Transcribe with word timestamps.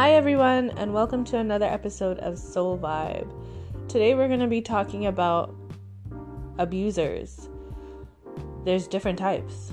Hi, 0.00 0.12
everyone, 0.12 0.70
and 0.78 0.94
welcome 0.94 1.24
to 1.24 1.36
another 1.36 1.66
episode 1.66 2.20
of 2.20 2.38
Soul 2.38 2.78
Vibe. 2.78 3.30
Today, 3.86 4.14
we're 4.14 4.28
going 4.28 4.40
to 4.40 4.46
be 4.46 4.62
talking 4.62 5.04
about 5.04 5.54
abusers. 6.56 7.50
There's 8.64 8.86
different 8.86 9.18
types. 9.18 9.72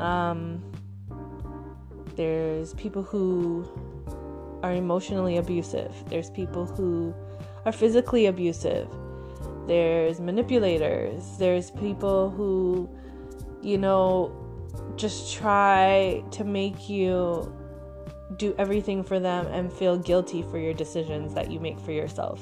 Um, 0.00 0.60
there's 2.16 2.74
people 2.74 3.04
who 3.04 3.64
are 4.64 4.72
emotionally 4.72 5.36
abusive, 5.36 5.94
there's 6.08 6.30
people 6.30 6.66
who 6.66 7.14
are 7.64 7.70
physically 7.70 8.26
abusive, 8.26 8.88
there's 9.68 10.18
manipulators, 10.18 11.38
there's 11.38 11.70
people 11.70 12.28
who, 12.28 12.90
you 13.62 13.78
know, 13.78 14.34
just 14.96 15.32
try 15.32 16.24
to 16.32 16.42
make 16.42 16.88
you 16.88 17.54
do 18.36 18.54
everything 18.58 19.02
for 19.02 19.18
them 19.18 19.46
and 19.46 19.72
feel 19.72 19.98
guilty 19.98 20.42
for 20.42 20.58
your 20.58 20.74
decisions 20.74 21.34
that 21.34 21.50
you 21.50 21.60
make 21.60 21.78
for 21.80 21.92
yourself. 21.92 22.40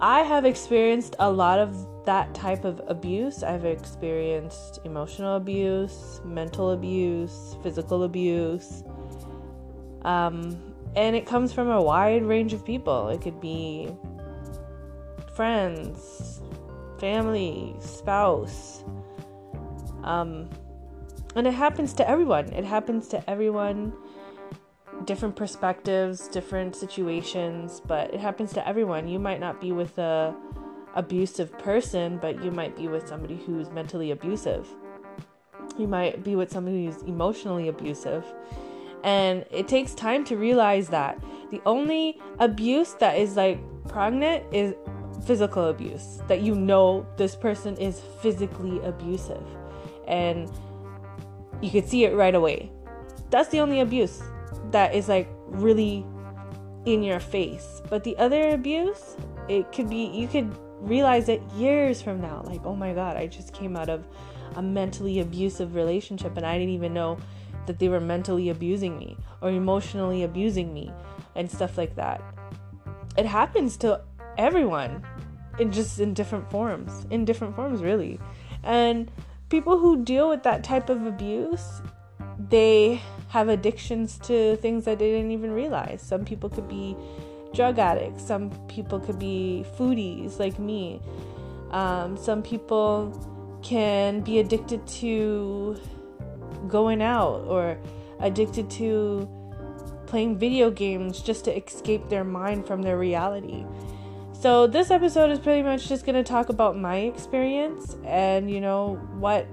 I 0.00 0.20
have 0.20 0.44
experienced 0.44 1.16
a 1.18 1.30
lot 1.30 1.58
of 1.58 2.04
that 2.04 2.32
type 2.32 2.64
of 2.64 2.80
abuse. 2.86 3.42
I've 3.42 3.64
experienced 3.64 4.78
emotional 4.84 5.36
abuse, 5.36 6.20
mental 6.24 6.70
abuse, 6.70 7.56
physical 7.62 8.04
abuse. 8.04 8.84
Um, 10.02 10.56
and 10.94 11.14
it 11.16 11.26
comes 11.26 11.52
from 11.52 11.68
a 11.68 11.82
wide 11.82 12.24
range 12.24 12.52
of 12.52 12.64
people. 12.64 13.08
It 13.08 13.20
could 13.20 13.40
be 13.40 13.90
friends, 15.34 16.40
family, 16.98 17.74
spouse. 17.80 18.84
Um, 20.02 20.48
and 21.34 21.46
it 21.46 21.54
happens 21.54 21.92
to 21.94 22.08
everyone. 22.08 22.52
It 22.52 22.64
happens 22.64 23.08
to 23.08 23.30
everyone. 23.30 23.92
Different 25.04 25.36
perspectives, 25.36 26.28
different 26.28 26.74
situations, 26.74 27.80
but 27.86 28.12
it 28.12 28.20
happens 28.20 28.52
to 28.54 28.68
everyone. 28.68 29.08
You 29.08 29.18
might 29.18 29.40
not 29.40 29.60
be 29.60 29.72
with 29.72 29.96
a 29.98 30.34
abusive 30.94 31.56
person, 31.58 32.18
but 32.18 32.42
you 32.42 32.50
might 32.50 32.76
be 32.76 32.88
with 32.88 33.08
somebody 33.08 33.36
who's 33.36 33.70
mentally 33.70 34.10
abusive. 34.10 34.66
You 35.78 35.86
might 35.86 36.24
be 36.24 36.34
with 36.34 36.50
somebody 36.50 36.86
who's 36.86 37.02
emotionally 37.02 37.68
abusive. 37.68 38.24
And 39.04 39.44
it 39.52 39.68
takes 39.68 39.94
time 39.94 40.24
to 40.24 40.36
realize 40.36 40.88
that. 40.88 41.22
The 41.50 41.62
only 41.64 42.20
abuse 42.40 42.94
that 42.94 43.16
is 43.16 43.36
like 43.36 43.60
pregnant 43.88 44.44
is 44.52 44.74
physical 45.24 45.68
abuse. 45.68 46.20
That 46.26 46.40
you 46.40 46.54
know 46.54 47.06
this 47.16 47.36
person 47.36 47.76
is 47.76 48.00
physically 48.20 48.80
abusive. 48.80 49.46
And 50.08 50.50
you 51.60 51.70
could 51.70 51.88
see 51.88 52.04
it 52.04 52.14
right 52.14 52.34
away. 52.34 52.72
That's 53.30 53.50
the 53.50 53.60
only 53.60 53.80
abuse 53.80 54.20
that 54.70 54.94
is 54.94 55.08
like 55.08 55.28
really 55.46 56.04
in 56.84 57.02
your 57.02 57.20
face. 57.20 57.82
But 57.88 58.04
the 58.04 58.16
other 58.16 58.50
abuse, 58.50 59.16
it 59.48 59.72
could 59.72 59.90
be, 59.90 60.06
you 60.06 60.28
could 60.28 60.56
realize 60.80 61.28
it 61.28 61.42
years 61.56 62.00
from 62.00 62.20
now. 62.20 62.42
Like, 62.44 62.64
oh 62.64 62.74
my 62.74 62.92
God, 62.92 63.16
I 63.16 63.26
just 63.26 63.52
came 63.52 63.76
out 63.76 63.88
of 63.88 64.06
a 64.56 64.62
mentally 64.62 65.20
abusive 65.20 65.74
relationship 65.74 66.36
and 66.36 66.46
I 66.46 66.58
didn't 66.58 66.74
even 66.74 66.94
know 66.94 67.18
that 67.66 67.78
they 67.78 67.88
were 67.88 68.00
mentally 68.00 68.48
abusing 68.48 68.98
me 68.98 69.16
or 69.42 69.50
emotionally 69.50 70.22
abusing 70.22 70.72
me 70.72 70.92
and 71.34 71.50
stuff 71.50 71.76
like 71.76 71.94
that. 71.96 72.22
It 73.16 73.26
happens 73.26 73.76
to 73.78 74.00
everyone 74.38 75.04
in 75.58 75.72
just 75.72 76.00
in 76.00 76.14
different 76.14 76.50
forms, 76.50 77.06
in 77.10 77.24
different 77.24 77.54
forms, 77.54 77.82
really. 77.82 78.18
And 78.62 79.10
people 79.48 79.78
who 79.78 80.04
deal 80.04 80.28
with 80.28 80.42
that 80.44 80.64
type 80.64 80.88
of 80.88 81.04
abuse, 81.04 81.82
they 82.38 83.00
have 83.28 83.48
addictions 83.48 84.18
to 84.18 84.56
things 84.56 84.84
that 84.84 84.98
they 84.98 85.10
didn't 85.10 85.32
even 85.32 85.52
realize. 85.52 86.02
Some 86.02 86.24
people 86.24 86.48
could 86.48 86.68
be 86.68 86.96
drug 87.54 87.78
addicts, 87.78 88.24
some 88.24 88.50
people 88.68 89.00
could 89.00 89.18
be 89.18 89.64
foodies 89.76 90.38
like 90.38 90.58
me. 90.58 91.00
Um, 91.70 92.16
some 92.16 92.42
people 92.42 93.60
can 93.62 94.20
be 94.20 94.38
addicted 94.38 94.86
to 94.86 95.78
going 96.66 97.02
out 97.02 97.44
or 97.46 97.78
addicted 98.20 98.70
to 98.70 99.28
playing 100.06 100.38
video 100.38 100.70
games 100.70 101.20
just 101.20 101.44
to 101.44 101.54
escape 101.54 102.08
their 102.08 102.24
mind 102.24 102.66
from 102.66 102.82
their 102.82 102.96
reality. 102.98 103.64
So, 104.32 104.66
this 104.66 104.90
episode 104.90 105.30
is 105.30 105.38
pretty 105.38 105.62
much 105.62 105.88
just 105.88 106.06
going 106.06 106.14
to 106.14 106.22
talk 106.22 106.48
about 106.48 106.78
my 106.78 106.98
experience 106.98 107.96
and, 108.04 108.48
you 108.50 108.60
know, 108.60 108.94
what 109.18 109.48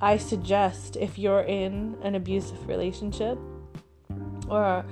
I 0.00 0.16
suggest 0.16 0.96
if 0.96 1.18
you're 1.18 1.42
in 1.42 1.96
an 2.02 2.14
abusive 2.14 2.68
relationship 2.68 3.38
or 4.48 4.84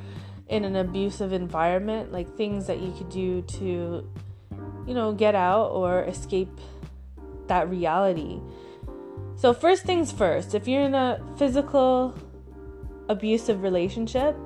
in 0.49 0.65
an 0.65 0.77
abusive 0.77 1.33
environment, 1.33 2.13
like 2.13 2.37
things 2.37 2.67
that 2.67 2.81
you 2.81 2.93
could 2.93 3.09
do 3.09 3.43
to, 3.43 4.09
you 4.87 4.95
know, 4.95 5.13
get 5.13 5.35
out 5.35 5.69
or 5.69 6.05
escape 6.05 6.61
that 7.47 7.69
reality. 7.69 8.41
So, 9.37 9.53
first 9.53 9.85
things 9.85 10.11
first, 10.11 10.55
if 10.55 10.67
you're 10.67 10.83
in 10.83 10.95
a 10.95 11.21
physical 11.37 12.15
abusive 13.09 13.63
relationship, 13.63 14.37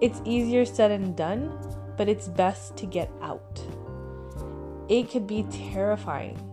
it's 0.00 0.20
easier 0.24 0.64
said 0.64 0.90
than 0.90 1.14
done, 1.14 1.52
but 1.96 2.08
it's 2.08 2.28
best 2.28 2.76
to 2.78 2.86
get 2.86 3.10
out 3.20 3.60
it 4.92 5.10
could 5.10 5.26
be 5.26 5.44
terrifying. 5.44 6.51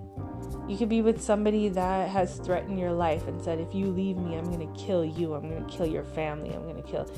You 0.69 0.77
could 0.77 0.87
be 0.87 1.01
with 1.01 1.19
somebody 1.19 1.67
that 1.69 2.09
has 2.09 2.37
threatened 2.37 2.79
your 2.79 2.91
life 2.91 3.27
and 3.27 3.41
said, 3.41 3.59
if 3.59 3.73
you 3.73 3.87
leave 3.87 4.17
me, 4.17 4.37
I'm 4.37 4.45
going 4.45 4.71
to 4.71 4.79
kill 4.79 5.03
you. 5.03 5.33
I'm 5.33 5.49
going 5.49 5.65
to 5.65 5.73
kill 5.75 5.87
your 5.87 6.03
family. 6.03 6.53
I'm 6.53 6.61
going 6.61 6.81
to 6.81 6.87
kill 6.87 7.11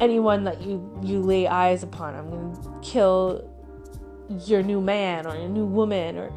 anyone 0.00 0.44
that 0.44 0.62
you, 0.62 0.96
you 1.02 1.20
lay 1.20 1.48
eyes 1.48 1.82
upon. 1.82 2.14
I'm 2.14 2.30
going 2.30 2.54
to 2.54 2.80
kill 2.82 3.50
your 4.46 4.62
new 4.62 4.80
man 4.80 5.26
or 5.26 5.34
your 5.34 5.48
new 5.48 5.66
woman 5.66 6.16
or 6.16 6.28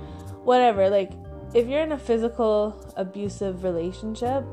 whatever. 0.44 0.90
Like, 0.90 1.12
if 1.54 1.68
you're 1.68 1.82
in 1.82 1.92
a 1.92 1.98
physical 2.00 2.92
abusive 2.98 3.64
relationship, 3.64 4.44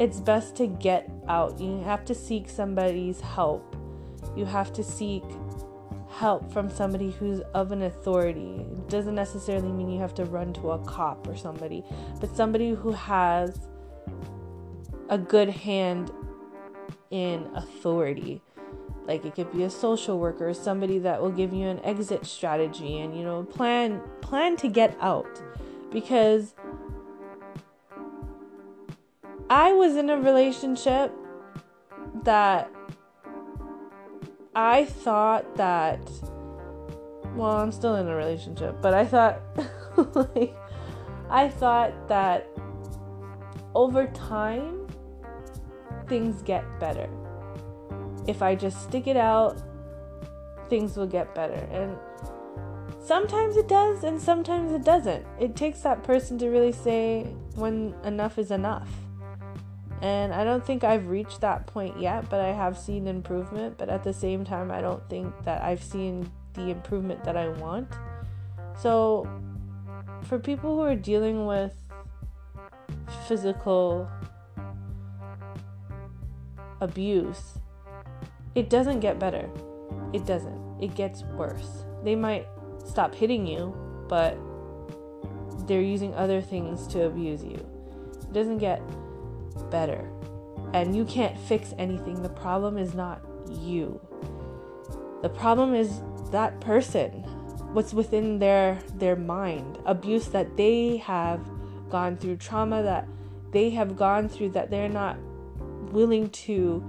it's 0.00 0.18
best 0.18 0.56
to 0.56 0.66
get 0.66 1.08
out. 1.28 1.60
You 1.60 1.80
have 1.82 2.04
to 2.06 2.14
seek 2.16 2.50
somebody's 2.50 3.20
help. 3.20 3.76
You 4.36 4.44
have 4.44 4.72
to 4.72 4.82
seek 4.82 5.22
help 6.12 6.52
from 6.52 6.68
somebody 6.68 7.10
who's 7.10 7.40
of 7.54 7.72
an 7.72 7.82
authority. 7.82 8.66
It 8.72 8.88
doesn't 8.88 9.14
necessarily 9.14 9.72
mean 9.72 9.90
you 9.90 10.00
have 10.00 10.14
to 10.14 10.24
run 10.24 10.52
to 10.54 10.72
a 10.72 10.78
cop 10.84 11.26
or 11.26 11.36
somebody, 11.36 11.82
but 12.20 12.36
somebody 12.36 12.74
who 12.74 12.92
has 12.92 13.68
a 15.08 15.16
good 15.16 15.48
hand 15.48 16.10
in 17.10 17.48
authority. 17.54 18.42
Like 19.06 19.24
it 19.24 19.34
could 19.34 19.52
be 19.52 19.64
a 19.64 19.70
social 19.70 20.18
worker, 20.18 20.52
somebody 20.54 20.98
that 20.98 21.20
will 21.20 21.30
give 21.30 21.52
you 21.52 21.66
an 21.66 21.80
exit 21.84 22.26
strategy 22.26 23.00
and 23.00 23.16
you 23.16 23.24
know 23.24 23.42
plan 23.42 24.00
plan 24.20 24.56
to 24.58 24.68
get 24.68 24.96
out 25.00 25.42
because 25.90 26.54
I 29.50 29.72
was 29.72 29.96
in 29.96 30.08
a 30.08 30.16
relationship 30.16 31.12
that 32.22 32.70
I 34.54 34.84
thought 34.84 35.56
that 35.56 36.00
well, 37.34 37.56
I'm 37.56 37.72
still 37.72 37.96
in 37.96 38.08
a 38.08 38.14
relationship, 38.14 38.76
but 38.82 38.92
I 38.92 39.06
thought 39.06 39.40
like 40.14 40.54
I 41.30 41.48
thought 41.48 42.08
that 42.08 42.46
over 43.74 44.06
time 44.08 44.86
things 46.08 46.42
get 46.42 46.64
better. 46.78 47.08
If 48.26 48.42
I 48.42 48.54
just 48.54 48.82
stick 48.82 49.06
it 49.06 49.16
out, 49.16 49.62
things 50.68 50.96
will 50.96 51.06
get 51.06 51.34
better. 51.34 51.66
And 51.72 51.96
sometimes 53.02 53.56
it 53.56 53.68
does 53.68 54.04
and 54.04 54.20
sometimes 54.20 54.72
it 54.72 54.84
doesn't. 54.84 55.24
It 55.40 55.56
takes 55.56 55.80
that 55.80 56.02
person 56.02 56.36
to 56.38 56.48
really 56.48 56.72
say 56.72 57.34
when 57.54 57.94
enough 58.04 58.38
is 58.38 58.50
enough. 58.50 58.88
And 60.02 60.34
I 60.34 60.42
don't 60.42 60.66
think 60.66 60.82
I've 60.82 61.06
reached 61.06 61.42
that 61.42 61.68
point 61.68 61.98
yet, 62.00 62.28
but 62.28 62.40
I 62.40 62.48
have 62.48 62.76
seen 62.76 63.06
improvement. 63.06 63.78
But 63.78 63.88
at 63.88 64.02
the 64.02 64.12
same 64.12 64.44
time, 64.44 64.72
I 64.72 64.80
don't 64.80 65.08
think 65.08 65.32
that 65.44 65.62
I've 65.62 65.82
seen 65.82 66.30
the 66.54 66.70
improvement 66.70 67.22
that 67.22 67.36
I 67.36 67.48
want. 67.48 67.88
So, 68.80 69.28
for 70.24 70.40
people 70.40 70.74
who 70.74 70.82
are 70.82 70.96
dealing 70.96 71.46
with 71.46 71.72
physical 73.28 74.10
abuse, 76.80 77.58
it 78.56 78.68
doesn't 78.68 79.00
get 79.00 79.20
better. 79.20 79.48
It 80.12 80.26
doesn't. 80.26 80.82
It 80.82 80.96
gets 80.96 81.22
worse. 81.22 81.84
They 82.02 82.16
might 82.16 82.48
stop 82.84 83.14
hitting 83.14 83.46
you, 83.46 83.72
but 84.08 84.36
they're 85.68 85.80
using 85.80 86.12
other 86.14 86.40
things 86.40 86.88
to 86.88 87.04
abuse 87.04 87.44
you. 87.44 87.64
It 88.20 88.32
doesn't 88.32 88.58
get 88.58 88.82
better. 89.70 90.08
And 90.74 90.96
you 90.96 91.04
can't 91.04 91.38
fix 91.38 91.74
anything. 91.78 92.22
The 92.22 92.28
problem 92.28 92.78
is 92.78 92.94
not 92.94 93.22
you. 93.50 94.00
The 95.22 95.28
problem 95.28 95.74
is 95.74 96.00
that 96.30 96.60
person. 96.60 97.10
What's 97.72 97.94
within 97.94 98.38
their 98.38 98.78
their 98.94 99.16
mind. 99.16 99.78
Abuse 99.86 100.28
that 100.28 100.56
they 100.56 100.98
have 100.98 101.40
gone 101.88 102.16
through, 102.16 102.36
trauma 102.36 102.82
that 102.82 103.06
they 103.52 103.70
have 103.70 103.96
gone 103.96 104.28
through 104.28 104.50
that 104.50 104.70
they're 104.70 104.88
not 104.88 105.16
willing 105.92 106.30
to 106.30 106.82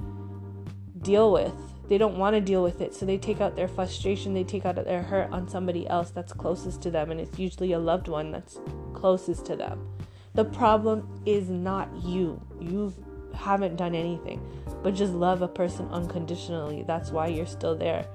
deal 1.02 1.32
with. 1.32 1.54
They 1.90 1.98
don't 1.98 2.18
want 2.18 2.36
to 2.36 2.42
deal 2.42 2.64
with 2.64 2.80
it, 2.80 2.96
so 2.96 3.06
they 3.06 3.18
take 3.18 3.42
out 3.42 3.56
their 3.56 3.68
frustration, 3.68 4.34
they 4.34 4.46
take 4.46 4.66
out 4.66 4.76
their 4.76 5.04
hurt 5.04 5.32
on 5.32 5.50
somebody 5.50 5.88
else 5.88 6.10
that's 6.10 6.32
closest 6.32 6.82
to 6.84 6.92
them, 6.92 7.12
and 7.12 7.20
it's 7.20 7.38
usually 7.38 7.74
a 7.74 7.80
loved 7.80 8.08
one 8.08 8.32
that's 8.32 8.60
closest 8.94 9.46
to 9.48 9.56
them. 9.58 9.86
The 10.36 10.46
problem 10.46 11.22
is 11.26 11.50
not 11.50 11.90
you. 12.04 12.42
You 12.60 12.94
haven't 13.36 13.76
done 13.76 13.94
anything, 13.94 14.42
but 14.82 14.96
just 14.96 15.14
love 15.14 15.42
a 15.42 15.48
person 15.48 15.88
unconditionally. 15.90 16.84
That's 16.88 17.12
why 17.12 17.28
you're 17.28 17.46
still 17.46 17.76
there. 17.76 18.08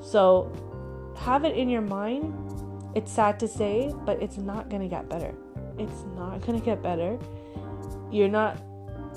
So 0.00 0.52
have 1.16 1.44
it 1.44 1.56
in 1.56 1.68
your 1.68 1.82
mind. 1.82 2.34
It's 2.94 3.12
sad 3.12 3.38
to 3.40 3.48
say, 3.48 3.92
but 4.04 4.22
it's 4.22 4.36
not 4.36 4.68
going 4.68 4.82
to 4.82 4.88
get 4.88 5.08
better. 5.08 5.34
It's 5.78 6.04
not 6.16 6.40
going 6.42 6.58
to 6.58 6.64
get 6.64 6.82
better. 6.82 7.18
You're 8.10 8.28
not, 8.28 8.56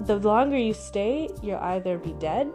the 0.05 0.17
longer 0.17 0.57
you 0.57 0.73
stay, 0.73 1.29
you'll 1.41 1.57
either 1.57 1.97
be 1.97 2.13
dead 2.13 2.51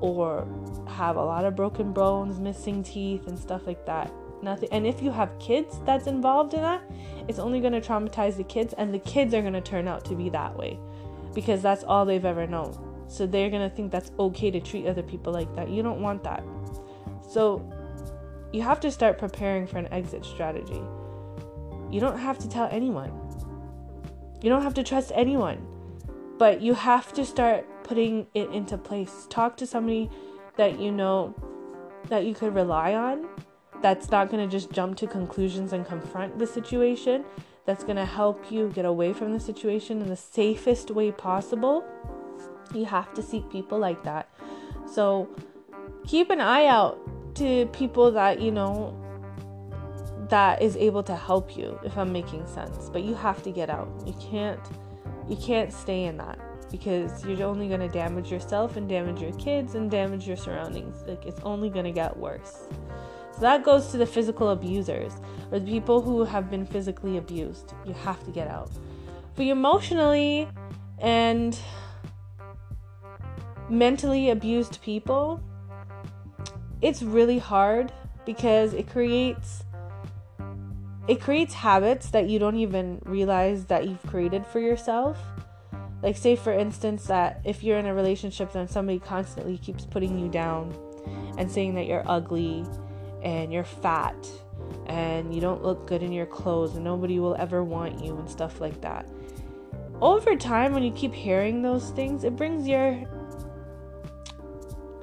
or 0.00 0.46
have 0.88 1.16
a 1.16 1.24
lot 1.24 1.44
of 1.44 1.56
broken 1.56 1.92
bones, 1.92 2.38
missing 2.38 2.82
teeth, 2.82 3.26
and 3.26 3.38
stuff 3.38 3.66
like 3.66 3.86
that. 3.86 4.12
Nothing. 4.44 4.68
And 4.72 4.86
if 4.86 5.02
you 5.02 5.10
have 5.10 5.36
kids 5.38 5.80
that's 5.86 6.06
involved 6.06 6.52
in 6.52 6.60
that, 6.60 6.82
it's 7.28 7.38
only 7.38 7.60
going 7.60 7.72
to 7.72 7.80
traumatize 7.80 8.36
the 8.36 8.44
kids, 8.44 8.74
and 8.74 8.92
the 8.92 8.98
kids 8.98 9.32
are 9.32 9.40
going 9.40 9.54
to 9.54 9.60
turn 9.62 9.88
out 9.88 10.04
to 10.04 10.14
be 10.14 10.28
that 10.30 10.56
way 10.56 10.78
because 11.34 11.62
that's 11.62 11.82
all 11.82 12.04
they've 12.04 12.24
ever 12.24 12.46
known. 12.46 12.78
So 13.08 13.26
they're 13.26 13.48
going 13.48 13.68
to 13.68 13.74
think 13.74 13.90
that's 13.90 14.12
okay 14.18 14.50
to 14.50 14.60
treat 14.60 14.86
other 14.86 15.02
people 15.02 15.32
like 15.32 15.52
that. 15.56 15.70
You 15.70 15.82
don't 15.82 16.02
want 16.02 16.22
that. 16.24 16.44
So 17.28 17.68
you 18.52 18.60
have 18.60 18.80
to 18.80 18.90
start 18.90 19.18
preparing 19.18 19.66
for 19.66 19.78
an 19.78 19.88
exit 19.90 20.24
strategy. 20.26 20.82
You 21.90 22.00
don't 22.00 22.18
have 22.18 22.38
to 22.40 22.48
tell 22.48 22.68
anyone. 22.70 23.12
You 24.42 24.50
don't 24.50 24.62
have 24.62 24.74
to 24.74 24.82
trust 24.82 25.10
anyone. 25.14 25.66
But 26.38 26.60
you 26.60 26.74
have 26.74 27.14
to 27.14 27.24
start 27.24 27.66
putting 27.82 28.26
it 28.34 28.50
into 28.50 28.76
place. 28.76 29.26
Talk 29.30 29.56
to 29.56 29.66
somebody 29.66 30.10
that 30.56 30.78
you 30.78 30.92
know 30.92 31.34
that 32.08 32.26
you 32.26 32.34
could 32.34 32.54
rely 32.54 32.92
on 32.92 33.26
that's 33.84 34.10
not 34.10 34.30
going 34.30 34.42
to 34.42 34.50
just 34.50 34.72
jump 34.72 34.96
to 34.96 35.06
conclusions 35.06 35.74
and 35.74 35.84
confront 35.84 36.38
the 36.38 36.46
situation 36.46 37.22
that's 37.66 37.84
going 37.84 37.96
to 37.96 38.06
help 38.06 38.50
you 38.50 38.70
get 38.70 38.86
away 38.86 39.12
from 39.12 39.34
the 39.34 39.38
situation 39.38 40.00
in 40.00 40.08
the 40.08 40.16
safest 40.16 40.90
way 40.90 41.12
possible. 41.12 41.84
You 42.74 42.86
have 42.86 43.12
to 43.12 43.22
seek 43.22 43.50
people 43.50 43.78
like 43.78 44.02
that. 44.04 44.30
So 44.90 45.28
keep 46.06 46.30
an 46.30 46.40
eye 46.40 46.64
out 46.64 46.98
to 47.34 47.66
people 47.74 48.10
that 48.12 48.40
you 48.40 48.50
know 48.50 48.98
that 50.30 50.62
is 50.62 50.78
able 50.78 51.02
to 51.02 51.14
help 51.14 51.54
you 51.54 51.78
if 51.84 51.98
i'm 51.98 52.10
making 52.10 52.46
sense. 52.46 52.88
But 52.88 53.02
you 53.02 53.14
have 53.14 53.42
to 53.42 53.50
get 53.50 53.68
out. 53.68 53.90
You 54.06 54.14
can't 54.18 54.66
you 55.28 55.36
can't 55.36 55.70
stay 55.70 56.04
in 56.04 56.16
that 56.16 56.38
because 56.70 57.22
you're 57.26 57.42
only 57.42 57.68
going 57.68 57.80
to 57.80 57.88
damage 57.88 58.32
yourself 58.32 58.78
and 58.78 58.88
damage 58.88 59.20
your 59.20 59.32
kids 59.32 59.74
and 59.74 59.90
damage 59.90 60.26
your 60.26 60.38
surroundings. 60.38 61.04
Like 61.06 61.26
it's 61.26 61.40
only 61.40 61.68
going 61.68 61.84
to 61.84 61.92
get 61.92 62.16
worse 62.16 62.64
so 63.34 63.40
that 63.40 63.64
goes 63.64 63.90
to 63.90 63.96
the 63.96 64.06
physical 64.06 64.50
abusers 64.50 65.12
or 65.50 65.58
the 65.58 65.70
people 65.70 66.00
who 66.00 66.24
have 66.24 66.50
been 66.50 66.64
physically 66.64 67.16
abused 67.16 67.74
you 67.84 67.92
have 67.92 68.22
to 68.24 68.30
get 68.30 68.48
out 68.48 68.70
for 69.34 69.42
emotionally 69.42 70.48
and 70.98 71.58
mentally 73.68 74.30
abused 74.30 74.80
people 74.82 75.42
it's 76.80 77.02
really 77.02 77.38
hard 77.38 77.92
because 78.26 78.74
it 78.74 78.88
creates 78.88 79.64
it 81.06 81.20
creates 81.20 81.52
habits 81.52 82.10
that 82.10 82.28
you 82.28 82.38
don't 82.38 82.56
even 82.56 83.00
realize 83.04 83.66
that 83.66 83.86
you've 83.86 84.02
created 84.06 84.46
for 84.46 84.58
yourself. 84.58 85.18
Like 86.02 86.16
say 86.16 86.36
for 86.36 86.52
instance 86.52 87.04
that 87.06 87.40
if 87.44 87.62
you're 87.62 87.78
in 87.78 87.86
a 87.86 87.94
relationship 87.94 88.54
and 88.54 88.68
somebody 88.68 88.98
constantly 88.98 89.58
keeps 89.58 89.84
putting 89.84 90.18
you 90.18 90.28
down 90.28 90.74
and 91.38 91.50
saying 91.50 91.74
that 91.74 91.86
you're 91.86 92.04
ugly 92.06 92.64
and 93.24 93.52
you're 93.52 93.64
fat 93.64 94.14
and 94.86 95.34
you 95.34 95.40
don't 95.40 95.62
look 95.62 95.86
good 95.86 96.02
in 96.02 96.12
your 96.12 96.26
clothes 96.26 96.74
and 96.74 96.84
nobody 96.84 97.18
will 97.18 97.34
ever 97.36 97.64
want 97.64 98.04
you 98.04 98.16
and 98.16 98.28
stuff 98.28 98.60
like 98.60 98.80
that. 98.82 99.08
Over 100.00 100.36
time 100.36 100.72
when 100.72 100.82
you 100.82 100.92
keep 100.92 101.14
hearing 101.14 101.62
those 101.62 101.90
things, 101.90 102.24
it 102.24 102.36
brings 102.36 102.68
your 102.68 103.02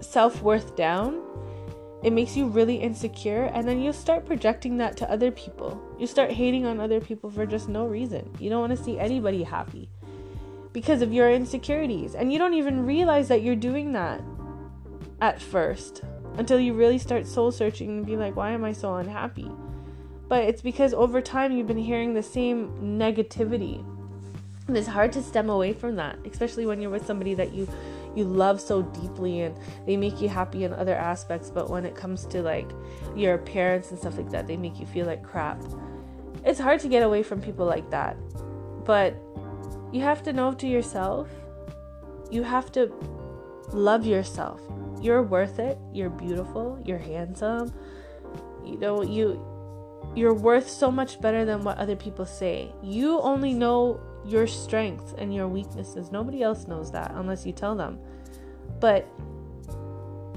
self-worth 0.02 0.76
down. 0.76 1.24
It 2.04 2.14
makes 2.14 2.38
you 2.38 2.48
really 2.48 2.76
insecure 2.76 3.46
and 3.54 3.68
then 3.68 3.82
you 3.82 3.92
start 3.92 4.26
projecting 4.26 4.78
that 4.78 4.98
to 4.98 5.10
other 5.10 5.32
people. 5.32 5.82
You 6.00 6.06
start 6.06 6.32
hating 6.32 6.66
on 6.66 6.80
other 6.80 7.02
people 7.02 7.30
for 7.30 7.46
just 7.46 7.70
no 7.70 7.86
reason. 7.86 8.32
You 8.40 8.50
don't 8.50 8.62
want 8.62 8.78
to 8.78 8.84
see 8.84 9.00
anybody 9.00 9.44
happy 9.44 9.90
because 10.74 11.02
of 11.02 11.12
your 11.12 11.32
insecurities 11.32 12.14
and 12.16 12.32
you 12.32 12.38
don't 12.38 12.54
even 12.54 12.86
realize 12.86 13.28
that 13.30 13.42
you're 13.42 13.56
doing 13.56 13.94
that 13.94 14.22
at 15.22 15.42
first 15.42 16.02
until 16.42 16.60
you 16.60 16.74
really 16.74 16.98
start 16.98 17.28
soul 17.28 17.52
searching 17.52 17.90
and 17.98 18.06
be 18.06 18.18
like 18.18 18.36
why 18.36 18.50
am 18.50 18.66
i 18.66 18.74
so 18.74 18.96
unhappy? 18.96 19.50
But 20.28 20.46
it's 20.46 20.64
because 20.64 20.92
over 20.92 21.22
time 21.22 21.52
you've 21.52 21.68
been 21.68 21.78
hearing 21.78 22.16
the 22.16 22.24
same 22.24 22.72
negativity. 22.82 23.86
And 24.68 24.76
it's 24.76 24.88
hard 24.88 25.12
to 25.14 25.22
stem 25.22 25.52
away 25.52 25.72
from 25.74 25.96
that 25.98 26.18
especially 26.26 26.66
when 26.66 26.82
you're 26.82 26.90
with 26.90 27.06
somebody 27.06 27.36
that 27.36 27.54
you 27.54 27.68
you 28.16 28.24
love 28.24 28.60
so 28.60 28.82
deeply 28.82 29.42
and 29.42 29.56
they 29.86 29.96
make 29.96 30.20
you 30.20 30.30
happy 30.30 30.64
in 30.64 30.74
other 30.74 30.96
aspects. 30.96 31.52
But 31.52 31.70
when 31.70 31.86
it 31.86 31.96
comes 31.96 32.26
to 32.34 32.42
like 32.42 32.72
your 33.16 33.38
parents 33.38 33.92
and 33.92 34.00
stuff 34.00 34.18
like 34.18 34.32
that 34.32 34.48
they 34.48 34.58
make 34.58 34.80
you 34.80 34.88
feel 34.88 35.06
like 35.06 35.22
crap. 35.22 35.62
It's 36.44 36.60
hard 36.60 36.80
to 36.80 36.88
get 36.88 37.04
away 37.04 37.22
from 37.22 37.40
people 37.40 37.68
like 37.68 37.88
that. 37.92 38.18
But 38.84 39.16
you 39.92 40.02
have 40.02 40.24
to 40.24 40.34
know 40.34 40.54
to 40.54 40.68
yourself 40.68 41.30
you 42.32 42.42
have 42.42 42.72
to 42.72 42.92
love 43.74 44.08
yourself 44.08 44.60
you're 45.02 45.24
worth 45.24 45.60
it 45.60 45.78
you're 45.94 46.10
beautiful 46.10 46.82
you're 46.86 46.98
handsome 46.98 47.74
you 48.66 48.78
know 48.78 49.02
you 49.02 49.46
you're 50.16 50.34
worth 50.34 50.70
so 50.70 50.92
much 50.92 51.22
better 51.22 51.46
than 51.46 51.62
what 51.62 51.78
other 51.78 51.96
people 51.96 52.26
say 52.26 52.72
you 52.82 53.20
only 53.22 53.54
know 53.54 54.00
your 54.26 54.48
strengths 54.48 55.14
and 55.18 55.34
your 55.34 55.48
weaknesses. 55.48 56.12
Nobody 56.12 56.44
else 56.44 56.68
knows 56.68 56.92
that 56.92 57.12
unless 57.16 57.46
you 57.46 57.54
tell 57.54 57.76
them. 57.76 58.00
But 58.80 59.08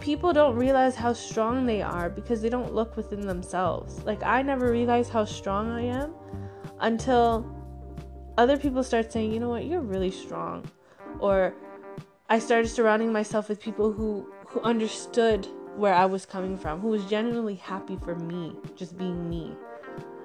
people 0.00 0.32
don't 0.32 0.56
realize 0.56 0.94
how 0.94 1.12
strong 1.12 1.66
they 1.66 1.82
are 1.82 2.10
because 2.10 2.42
they 2.42 2.48
don't 2.48 2.74
look 2.74 2.96
within 2.96 3.26
themselves. 3.26 4.02
Like, 4.04 4.22
I 4.22 4.42
never 4.42 4.70
realized 4.70 5.10
how 5.10 5.24
strong 5.24 5.70
I 5.70 5.82
am 5.82 6.14
until 6.80 7.46
other 8.36 8.56
people 8.56 8.82
start 8.82 9.12
saying, 9.12 9.32
you 9.32 9.40
know 9.40 9.48
what, 9.48 9.66
you're 9.66 9.80
really 9.80 10.10
strong. 10.10 10.64
Or 11.20 11.54
I 12.28 12.38
started 12.38 12.68
surrounding 12.68 13.12
myself 13.12 13.48
with 13.48 13.60
people 13.60 13.92
who, 13.92 14.30
who 14.54 14.60
understood 14.60 15.48
where 15.76 15.92
I 15.92 16.06
was 16.06 16.24
coming 16.24 16.56
from, 16.56 16.80
who 16.80 16.88
was 16.88 17.04
genuinely 17.06 17.56
happy 17.56 17.98
for 18.04 18.14
me, 18.14 18.54
just 18.76 18.96
being 18.96 19.28
me. 19.28 19.52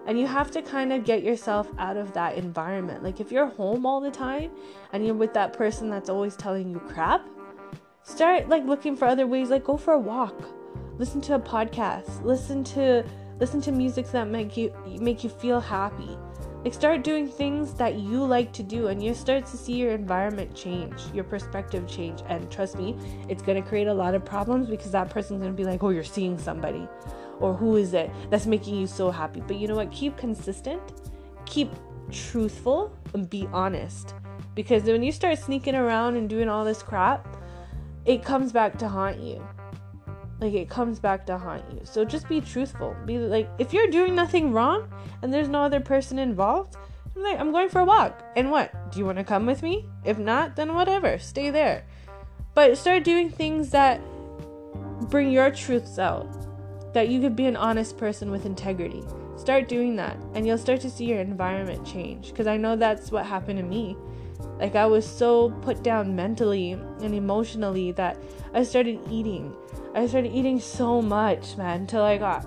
And 0.06 0.20
you 0.20 0.28
have 0.28 0.52
to 0.52 0.62
kind 0.62 0.94
of 0.94 1.04
get 1.04 1.24
yourself 1.24 1.68
out 1.80 1.98
of 1.98 2.14
that 2.14 2.36
environment. 2.38 3.04
Like 3.04 3.20
if 3.20 3.32
you're 3.32 3.48
home 3.48 3.88
all 3.88 4.00
the 4.00 4.12
time 4.12 4.52
and 4.94 5.04
you're 5.04 5.16
with 5.16 5.34
that 5.34 5.54
person 5.54 5.90
that's 5.90 6.10
always 6.10 6.36
telling 6.36 6.70
you 6.70 6.80
crap, 6.80 7.28
start 8.04 8.50
like 8.50 8.64
looking 8.66 8.96
for 8.96 9.06
other 9.06 9.26
ways 9.26 9.50
like 9.50 9.64
go 9.64 9.78
for 9.78 9.94
a 9.94 10.00
walk. 10.00 10.40
Listen 11.00 11.22
to 11.22 11.36
a 11.36 11.40
podcast. 11.40 12.24
Listen 12.24 12.64
to 12.66 13.04
listen 13.40 13.62
to 13.62 13.72
music 13.72 14.12
that 14.12 14.28
make 14.28 14.56
you 14.56 14.72
make 15.00 15.24
you 15.24 15.30
feel 15.30 15.60
happy. 15.60 16.18
Like 16.64 16.74
start 16.74 17.04
doing 17.04 17.28
things 17.28 17.74
that 17.76 17.96
you 17.96 18.24
like 18.24 18.52
to 18.54 18.64
do 18.64 18.88
and 18.88 19.02
you 19.02 19.14
start 19.14 19.46
to 19.46 19.58
see 19.58 19.74
your 19.74 19.92
environment 19.92 20.54
change, 20.54 21.02
your 21.14 21.24
perspective 21.24 21.88
change. 21.88 22.22
And 22.28 22.52
trust 22.52 22.78
me, 22.78 22.98
it's 23.30 23.42
gonna 23.42 23.62
create 23.62 23.88
a 23.88 23.94
lot 23.94 24.14
of 24.14 24.26
problems 24.26 24.68
because 24.68 24.92
that 24.92 25.10
person's 25.10 25.42
gonna 25.42 25.54
be 25.54 25.64
like, 25.64 25.84
Oh, 25.84 25.90
you're 25.90 26.04
seeing 26.04 26.38
somebody 26.38 26.88
or 27.40 27.54
who 27.54 27.78
is 27.78 27.94
it 27.94 28.12
that's 28.30 28.46
making 28.46 28.76
you 28.76 28.88
so 28.88 29.10
happy. 29.10 29.42
But 29.42 29.58
you 29.58 29.68
know 29.68 29.76
what? 29.76 29.92
Keep 29.92 30.18
consistent, 30.18 30.82
keep 31.46 31.72
truthful, 32.12 32.94
and 33.14 33.30
be 33.30 33.48
honest. 33.54 34.14
Because 34.56 34.84
when 34.84 35.04
you 35.04 35.12
start 35.12 35.38
sneaking 35.40 35.76
around 35.76 36.18
and 36.18 36.30
doing 36.30 36.50
all 36.50 36.66
this 36.66 36.84
crap, 36.84 37.38
it 38.06 38.24
comes 38.24 38.52
back 38.52 38.78
to 38.80 38.88
haunt 38.88 39.20
you. 39.20 39.42
Like 40.40 40.54
it 40.54 40.70
comes 40.70 41.00
back 41.00 41.26
to 41.26 41.38
haunt 41.38 41.64
you. 41.72 41.82
So 41.84 42.06
just 42.06 42.28
be 42.30 42.42
truthful. 42.42 42.96
Be 43.06 43.18
like, 43.18 43.50
if 43.58 43.74
you're 43.74 43.88
doing 43.88 44.16
nothing 44.16 44.54
wrong 44.54 44.88
and 45.22 45.34
there's 45.34 45.50
no 45.50 45.64
other 45.64 45.80
person 45.80 46.18
involved, 46.18 46.76
I'm 47.16 47.24
like, 47.24 47.40
I'm 47.40 47.52
going 47.52 47.70
for 47.70 47.80
a 47.80 47.86
walk. 47.86 48.24
And 48.36 48.50
what? 48.50 48.92
Do 48.92 49.00
you 49.00 49.06
want 49.06 49.18
to 49.18 49.24
come 49.24 49.46
with 49.46 49.62
me? 49.62 49.86
If 50.06 50.18
not, 50.18 50.56
then 50.56 50.74
whatever. 50.74 51.18
Stay 51.20 51.50
there. 51.50 51.86
But 52.54 52.78
start 52.78 53.04
doing 53.04 53.30
things 53.30 53.72
that 53.72 54.02
bring 55.10 55.32
your 55.32 55.52
truths 55.52 56.00
out 56.00 56.28
that 56.94 57.10
you 57.10 57.20
could 57.20 57.36
be 57.36 57.46
an 57.46 57.56
honest 57.56 57.98
person 57.98 58.32
with 58.32 58.46
integrity. 58.46 59.04
Start 59.38 59.68
doing 59.68 59.96
that, 59.96 60.18
and 60.34 60.46
you'll 60.46 60.58
start 60.58 60.82
to 60.82 60.90
see 60.90 61.06
your 61.06 61.20
environment 61.20 61.86
change. 61.86 62.30
Because 62.30 62.48
I 62.48 62.58
know 62.58 62.76
that's 62.76 63.12
what 63.12 63.26
happened 63.26 63.60
to 63.60 63.66
me. 63.66 63.96
Like, 64.58 64.76
I 64.76 64.86
was 64.86 65.06
so 65.06 65.52
put 65.62 65.84
down 65.84 66.16
mentally 66.16 66.72
and 66.72 67.14
emotionally 67.14 67.92
that 67.94 68.18
I 68.54 68.64
started 68.64 69.00
eating. 69.10 69.54
I 69.96 70.08
started 70.08 70.32
eating 70.32 70.60
so 70.60 71.02
much, 71.02 71.58
man, 71.58 71.82
until 71.82 72.04
I 72.04 72.18
got 72.18 72.46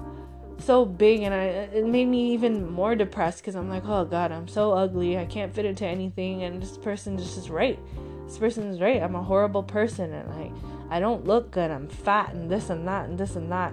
so 0.58 0.84
big 0.84 1.22
and 1.22 1.34
I 1.34 1.44
it 1.74 1.86
made 1.86 2.06
me 2.06 2.32
even 2.32 2.70
more 2.70 2.94
depressed 2.94 3.38
because 3.38 3.56
I'm 3.56 3.68
like, 3.68 3.84
oh 3.84 4.04
god, 4.04 4.32
I'm 4.32 4.48
so 4.48 4.72
ugly. 4.72 5.18
I 5.18 5.24
can't 5.24 5.54
fit 5.54 5.64
into 5.64 5.84
anything 5.84 6.44
and 6.44 6.62
this 6.62 6.76
person 6.78 7.18
is 7.18 7.34
just 7.34 7.48
right. 7.48 7.78
This 8.26 8.38
person 8.38 8.68
is 8.68 8.80
right. 8.80 9.02
I'm 9.02 9.14
a 9.14 9.22
horrible 9.22 9.62
person 9.62 10.12
and 10.12 10.28
like 10.30 10.52
I 10.88 11.00
don't 11.00 11.26
look 11.26 11.50
good. 11.50 11.70
I'm 11.70 11.88
fat 11.88 12.32
and 12.32 12.50
this 12.50 12.70
and 12.70 12.86
that 12.86 13.08
and 13.08 13.18
this 13.18 13.34
and 13.34 13.50
that. 13.50 13.72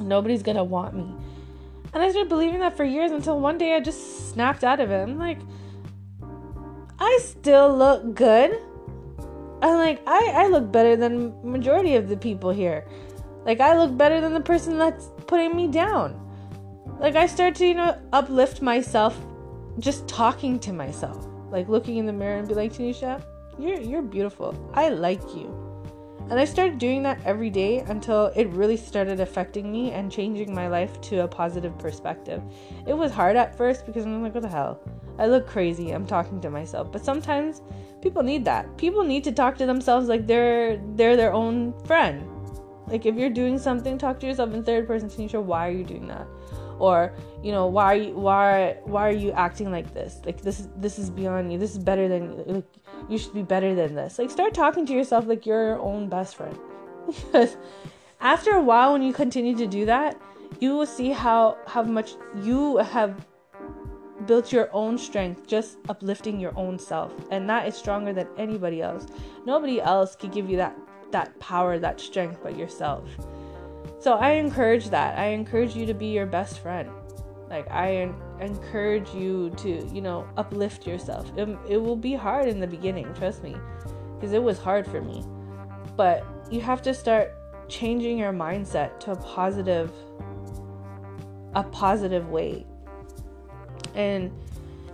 Nobody's 0.00 0.42
gonna 0.42 0.64
want 0.64 0.94
me. 0.94 1.14
And 1.94 2.02
I 2.02 2.10
started 2.10 2.28
believing 2.28 2.60
that 2.60 2.76
for 2.76 2.84
years 2.84 3.10
until 3.10 3.40
one 3.40 3.56
day 3.56 3.74
I 3.74 3.80
just 3.80 4.30
snapped 4.30 4.62
out 4.62 4.78
of 4.78 4.90
it. 4.90 5.02
I'm 5.02 5.18
like, 5.18 5.38
I 6.98 7.18
still 7.22 7.74
look 7.74 8.14
good. 8.14 8.58
I'm 9.60 9.74
like, 9.74 10.00
I, 10.06 10.32
I 10.34 10.48
look 10.48 10.70
better 10.70 10.96
than 10.96 11.34
majority 11.42 11.96
of 11.96 12.08
the 12.08 12.16
people 12.16 12.50
here. 12.50 12.86
Like 13.44 13.60
I 13.60 13.76
look 13.76 13.96
better 13.96 14.20
than 14.20 14.34
the 14.34 14.40
person 14.40 14.78
that's 14.78 15.08
putting 15.26 15.56
me 15.56 15.68
down. 15.68 16.20
Like 17.00 17.16
I 17.16 17.26
start 17.26 17.54
to, 17.56 17.66
you 17.66 17.74
know, 17.74 17.98
uplift 18.12 18.62
myself 18.62 19.18
just 19.78 20.06
talking 20.08 20.58
to 20.60 20.72
myself. 20.72 21.26
Like 21.50 21.68
looking 21.68 21.96
in 21.96 22.06
the 22.06 22.12
mirror 22.12 22.36
and 22.36 22.46
be 22.46 22.54
like, 22.54 22.72
Tanisha, 22.72 23.22
you're 23.58 23.80
you're 23.80 24.02
beautiful. 24.02 24.54
I 24.74 24.90
like 24.90 25.22
you. 25.34 25.64
And 26.30 26.38
I 26.38 26.44
started 26.44 26.78
doing 26.78 27.02
that 27.04 27.18
every 27.24 27.48
day 27.48 27.78
until 27.78 28.26
it 28.36 28.48
really 28.48 28.76
started 28.76 29.18
affecting 29.18 29.72
me 29.72 29.92
and 29.92 30.12
changing 30.12 30.54
my 30.54 30.68
life 30.68 31.00
to 31.02 31.22
a 31.22 31.28
positive 31.28 31.78
perspective. 31.78 32.42
It 32.86 32.92
was 32.92 33.10
hard 33.10 33.36
at 33.36 33.56
first 33.56 33.86
because 33.86 34.04
I'm 34.04 34.22
like, 34.22 34.34
what 34.34 34.42
the 34.42 34.48
hell? 34.48 34.78
I 35.18 35.26
look 35.26 35.46
crazy. 35.46 35.90
I'm 35.90 36.06
talking 36.06 36.40
to 36.40 36.50
myself. 36.50 36.92
But 36.92 37.04
sometimes 37.04 37.62
people 38.02 38.22
need 38.22 38.44
that. 38.44 38.76
People 38.78 39.02
need 39.02 39.24
to 39.24 39.32
talk 39.32 39.56
to 39.58 39.66
themselves 39.66 40.08
like 40.08 40.26
they're 40.26 40.80
they're 40.94 41.16
their 41.16 41.32
own 41.32 41.74
friend. 41.84 42.26
Like 42.86 43.04
if 43.04 43.16
you're 43.16 43.30
doing 43.30 43.58
something, 43.58 43.98
talk 43.98 44.20
to 44.20 44.26
yourself 44.26 44.54
in 44.54 44.62
third 44.62 44.86
person. 44.86 45.10
Tanisha, 45.10 45.42
why 45.42 45.68
are 45.68 45.72
you 45.72 45.84
doing 45.84 46.06
that? 46.08 46.26
Or 46.78 47.12
you 47.42 47.50
know 47.50 47.66
why 47.66 47.84
are 47.84 47.96
you, 47.96 48.12
why 48.12 48.76
why 48.84 49.08
are 49.08 49.12
you 49.12 49.32
acting 49.32 49.72
like 49.72 49.92
this? 49.92 50.20
Like 50.24 50.40
this 50.40 50.60
is 50.60 50.68
this 50.76 50.98
is 50.98 51.10
beyond 51.10 51.52
you. 51.52 51.58
This 51.58 51.72
is 51.72 51.78
better 51.78 52.08
than 52.08 52.44
like 52.46 52.66
you 53.08 53.18
should 53.18 53.34
be 53.34 53.42
better 53.42 53.74
than 53.74 53.94
this. 53.94 54.18
Like 54.18 54.30
start 54.30 54.54
talking 54.54 54.86
to 54.86 54.92
yourself 54.92 55.26
like 55.26 55.44
you're 55.44 55.64
your 55.70 55.80
own 55.80 56.08
best 56.08 56.36
friend. 56.36 56.56
because 57.06 57.56
after 58.20 58.52
a 58.52 58.62
while 58.62 58.92
when 58.92 59.02
you 59.02 59.12
continue 59.12 59.56
to 59.56 59.66
do 59.66 59.86
that, 59.86 60.20
you 60.60 60.74
will 60.74 60.86
see 60.86 61.10
how 61.10 61.58
how 61.66 61.82
much 61.82 62.14
you 62.42 62.76
have 62.78 63.26
built 64.28 64.52
your 64.52 64.68
own 64.72 64.96
strength 64.96 65.46
just 65.46 65.78
uplifting 65.88 66.38
your 66.38 66.56
own 66.56 66.78
self 66.78 67.12
and 67.32 67.50
that 67.50 67.66
is 67.66 67.74
stronger 67.74 68.12
than 68.12 68.28
anybody 68.36 68.80
else 68.80 69.06
nobody 69.44 69.80
else 69.80 70.14
can 70.14 70.30
give 70.30 70.48
you 70.48 70.56
that 70.56 70.76
that 71.10 71.36
power 71.40 71.78
that 71.78 71.98
strength 71.98 72.38
but 72.42 72.56
yourself 72.56 73.08
so 73.98 74.14
i 74.14 74.30
encourage 74.30 74.90
that 74.90 75.18
i 75.18 75.26
encourage 75.26 75.74
you 75.74 75.84
to 75.84 75.94
be 75.94 76.06
your 76.06 76.26
best 76.26 76.60
friend 76.60 76.88
like 77.50 77.68
i 77.70 78.08
encourage 78.40 79.12
you 79.14 79.50
to, 79.50 79.86
you 79.92 80.00
know, 80.00 80.26
uplift 80.36 80.86
yourself. 80.86 81.30
It, 81.36 81.48
it 81.68 81.76
will 81.78 81.96
be 81.96 82.14
hard 82.14 82.48
in 82.48 82.60
the 82.60 82.66
beginning, 82.66 83.12
trust 83.14 83.42
me, 83.42 83.56
because 84.14 84.32
it 84.32 84.42
was 84.42 84.58
hard 84.58 84.86
for 84.86 85.00
me. 85.00 85.24
But 85.96 86.24
you 86.50 86.60
have 86.60 86.82
to 86.82 86.94
start 86.94 87.32
changing 87.68 88.18
your 88.18 88.32
mindset 88.32 89.00
to 89.00 89.12
a 89.12 89.16
positive 89.16 89.92
a 91.54 91.62
positive 91.62 92.28
way. 92.28 92.66
And 93.98 94.30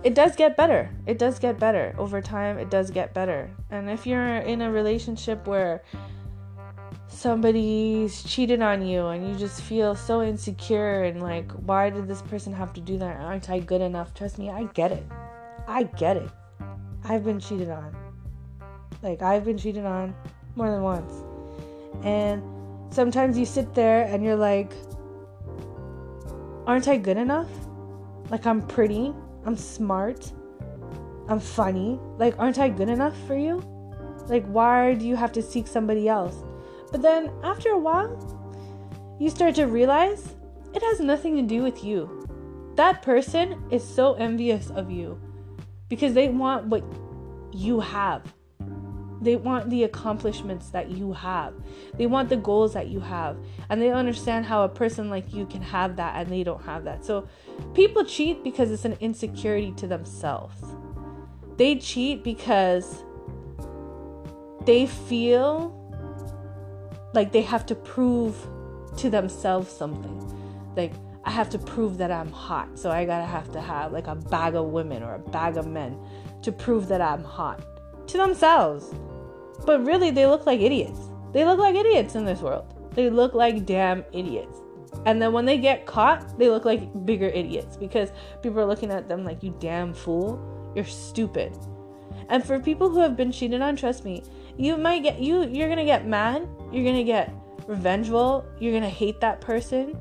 it 0.03 0.15
does 0.15 0.35
get 0.35 0.57
better. 0.57 0.89
It 1.05 1.19
does 1.19 1.39
get 1.39 1.59
better. 1.59 1.95
Over 1.97 2.21
time 2.21 2.57
it 2.57 2.69
does 2.69 2.91
get 2.91 3.13
better. 3.13 3.49
And 3.69 3.89
if 3.89 4.05
you're 4.05 4.37
in 4.37 4.61
a 4.61 4.71
relationship 4.71 5.47
where 5.47 5.83
somebody's 7.07 8.23
cheated 8.23 8.61
on 8.61 8.85
you 8.85 9.05
and 9.07 9.27
you 9.27 9.35
just 9.35 9.61
feel 9.61 9.95
so 9.95 10.21
insecure 10.21 11.03
and 11.03 11.21
like 11.21 11.51
why 11.51 11.89
did 11.89 12.07
this 12.07 12.21
person 12.23 12.51
have 12.51 12.73
to 12.73 12.81
do 12.81 12.97
that? 12.97 13.21
Aren't 13.21 13.49
i 13.49 13.59
good 13.59 13.81
enough? 13.81 14.13
Trust 14.13 14.37
me 14.37 14.49
i 14.49 14.63
get 14.73 14.91
it. 14.91 15.05
I 15.67 15.83
get 15.83 16.17
it. 16.17 16.29
I've 17.03 17.23
been 17.23 17.39
cheated 17.39 17.69
on. 17.69 17.95
Like 19.01 19.21
i've 19.21 19.45
been 19.45 19.57
cheated 19.57 19.85
on 19.85 20.15
more 20.55 20.69
than 20.71 20.81
once. 20.81 21.13
And 22.03 22.43
sometimes 22.93 23.37
you 23.37 23.45
sit 23.45 23.73
there 23.75 24.03
and 24.05 24.23
you're 24.23 24.35
like 24.35 24.73
aren't 26.67 26.87
i 26.87 26.97
good 26.97 27.17
enough 27.17 27.49
like 28.29 28.45
i'm 28.45 28.61
pretty 28.61 29.13
i'm 29.45 29.55
smart 29.55 30.31
i'm 31.29 31.39
funny 31.39 31.99
like 32.17 32.37
aren't 32.39 32.59
i 32.59 32.69
good 32.69 32.89
enough 32.89 33.15
for 33.27 33.37
you 33.37 33.61
like 34.27 34.45
why 34.47 34.93
do 34.93 35.05
you 35.05 35.15
have 35.15 35.31
to 35.31 35.41
seek 35.41 35.67
somebody 35.67 36.07
else 36.07 36.35
but 36.95 37.01
then 37.01 37.29
after 37.43 37.71
a 37.71 37.77
while, 37.77 38.15
you 39.19 39.29
start 39.29 39.55
to 39.55 39.65
realize 39.65 40.35
it 40.73 40.81
has 40.81 41.01
nothing 41.01 41.35
to 41.35 41.41
do 41.41 41.61
with 41.61 41.83
you. 41.83 42.25
That 42.75 43.01
person 43.01 43.61
is 43.69 43.83
so 43.83 44.13
envious 44.13 44.69
of 44.69 44.89
you 44.89 45.19
because 45.89 46.13
they 46.13 46.29
want 46.29 46.67
what 46.67 46.85
you 47.51 47.81
have. 47.81 48.33
They 49.21 49.35
want 49.35 49.69
the 49.69 49.83
accomplishments 49.83 50.69
that 50.69 50.91
you 50.91 51.13
have. 51.13 51.53
They 51.97 52.05
want 52.05 52.29
the 52.29 52.37
goals 52.37 52.73
that 52.73 52.87
you 52.87 52.99
have. 52.99 53.37
And 53.69 53.81
they 53.81 53.91
understand 53.91 54.45
how 54.45 54.63
a 54.63 54.69
person 54.69 55.09
like 55.09 55.33
you 55.33 55.45
can 55.45 55.61
have 55.61 55.95
that 55.95 56.15
and 56.15 56.29
they 56.29 56.43
don't 56.43 56.63
have 56.63 56.83
that. 56.83 57.05
So 57.05 57.27
people 57.73 58.03
cheat 58.03 58.43
because 58.43 58.71
it's 58.71 58.85
an 58.85 58.97
insecurity 58.99 59.71
to 59.77 59.87
themselves. 59.87 60.61
They 61.57 61.77
cheat 61.77 62.23
because 62.23 63.03
they 64.65 64.85
feel 64.85 65.81
like 67.13 67.31
they 67.31 67.43
have 67.43 67.65
to 67.67 67.75
prove 67.75 68.35
to 68.97 69.09
themselves 69.09 69.71
something. 69.71 70.21
Like 70.75 70.93
I 71.23 71.31
have 71.31 71.49
to 71.51 71.57
prove 71.57 71.97
that 71.99 72.11
I'm 72.11 72.31
hot, 72.31 72.77
so 72.77 72.91
I 72.91 73.05
gotta 73.05 73.25
have 73.25 73.51
to 73.53 73.61
have 73.61 73.93
like 73.93 74.07
a 74.07 74.15
bag 74.15 74.55
of 74.55 74.65
women 74.65 75.01
or 75.01 75.15
a 75.15 75.19
bag 75.19 75.57
of 75.57 75.65
men 75.65 75.97
to 76.41 76.51
prove 76.51 76.87
that 76.89 77.01
I'm 77.01 77.23
hot 77.23 77.74
to 78.07 78.17
themselves. 78.17 78.93
But 79.65 79.85
really, 79.85 80.11
they 80.11 80.25
look 80.25 80.45
like 80.45 80.59
idiots. 80.59 80.99
They 81.33 81.45
look 81.45 81.59
like 81.59 81.75
idiots 81.75 82.15
in 82.15 82.25
this 82.25 82.41
world. 82.41 82.65
They 82.93 83.09
look 83.09 83.33
like 83.33 83.65
damn 83.65 84.03
idiots. 84.13 84.59
And 85.05 85.21
then 85.21 85.33
when 85.33 85.45
they 85.45 85.57
get 85.57 85.85
caught, 85.85 86.37
they 86.39 86.49
look 86.49 86.65
like 86.65 87.05
bigger 87.05 87.27
idiots 87.27 87.77
because 87.77 88.11
people 88.41 88.59
are 88.59 88.65
looking 88.65 88.91
at 88.91 89.09
them 89.09 89.25
like, 89.25 89.43
you 89.43 89.55
damn 89.59 89.93
fool, 89.93 90.39
you're 90.75 90.85
stupid. 90.85 91.57
And 92.29 92.43
for 92.43 92.59
people 92.59 92.89
who 92.89 92.99
have 92.99 93.17
been 93.17 93.31
cheated 93.31 93.61
on, 93.61 93.75
trust 93.75 94.05
me, 94.05 94.23
you 94.57 94.77
might 94.77 95.03
get 95.03 95.19
you 95.19 95.43
you're 95.47 95.69
gonna 95.69 95.85
get 95.85 96.07
mad 96.07 96.47
you're 96.71 96.85
gonna 96.85 97.03
get 97.03 97.33
revengeful 97.67 98.45
you're 98.59 98.73
gonna 98.73 98.89
hate 98.89 99.19
that 99.19 99.41
person 99.41 99.97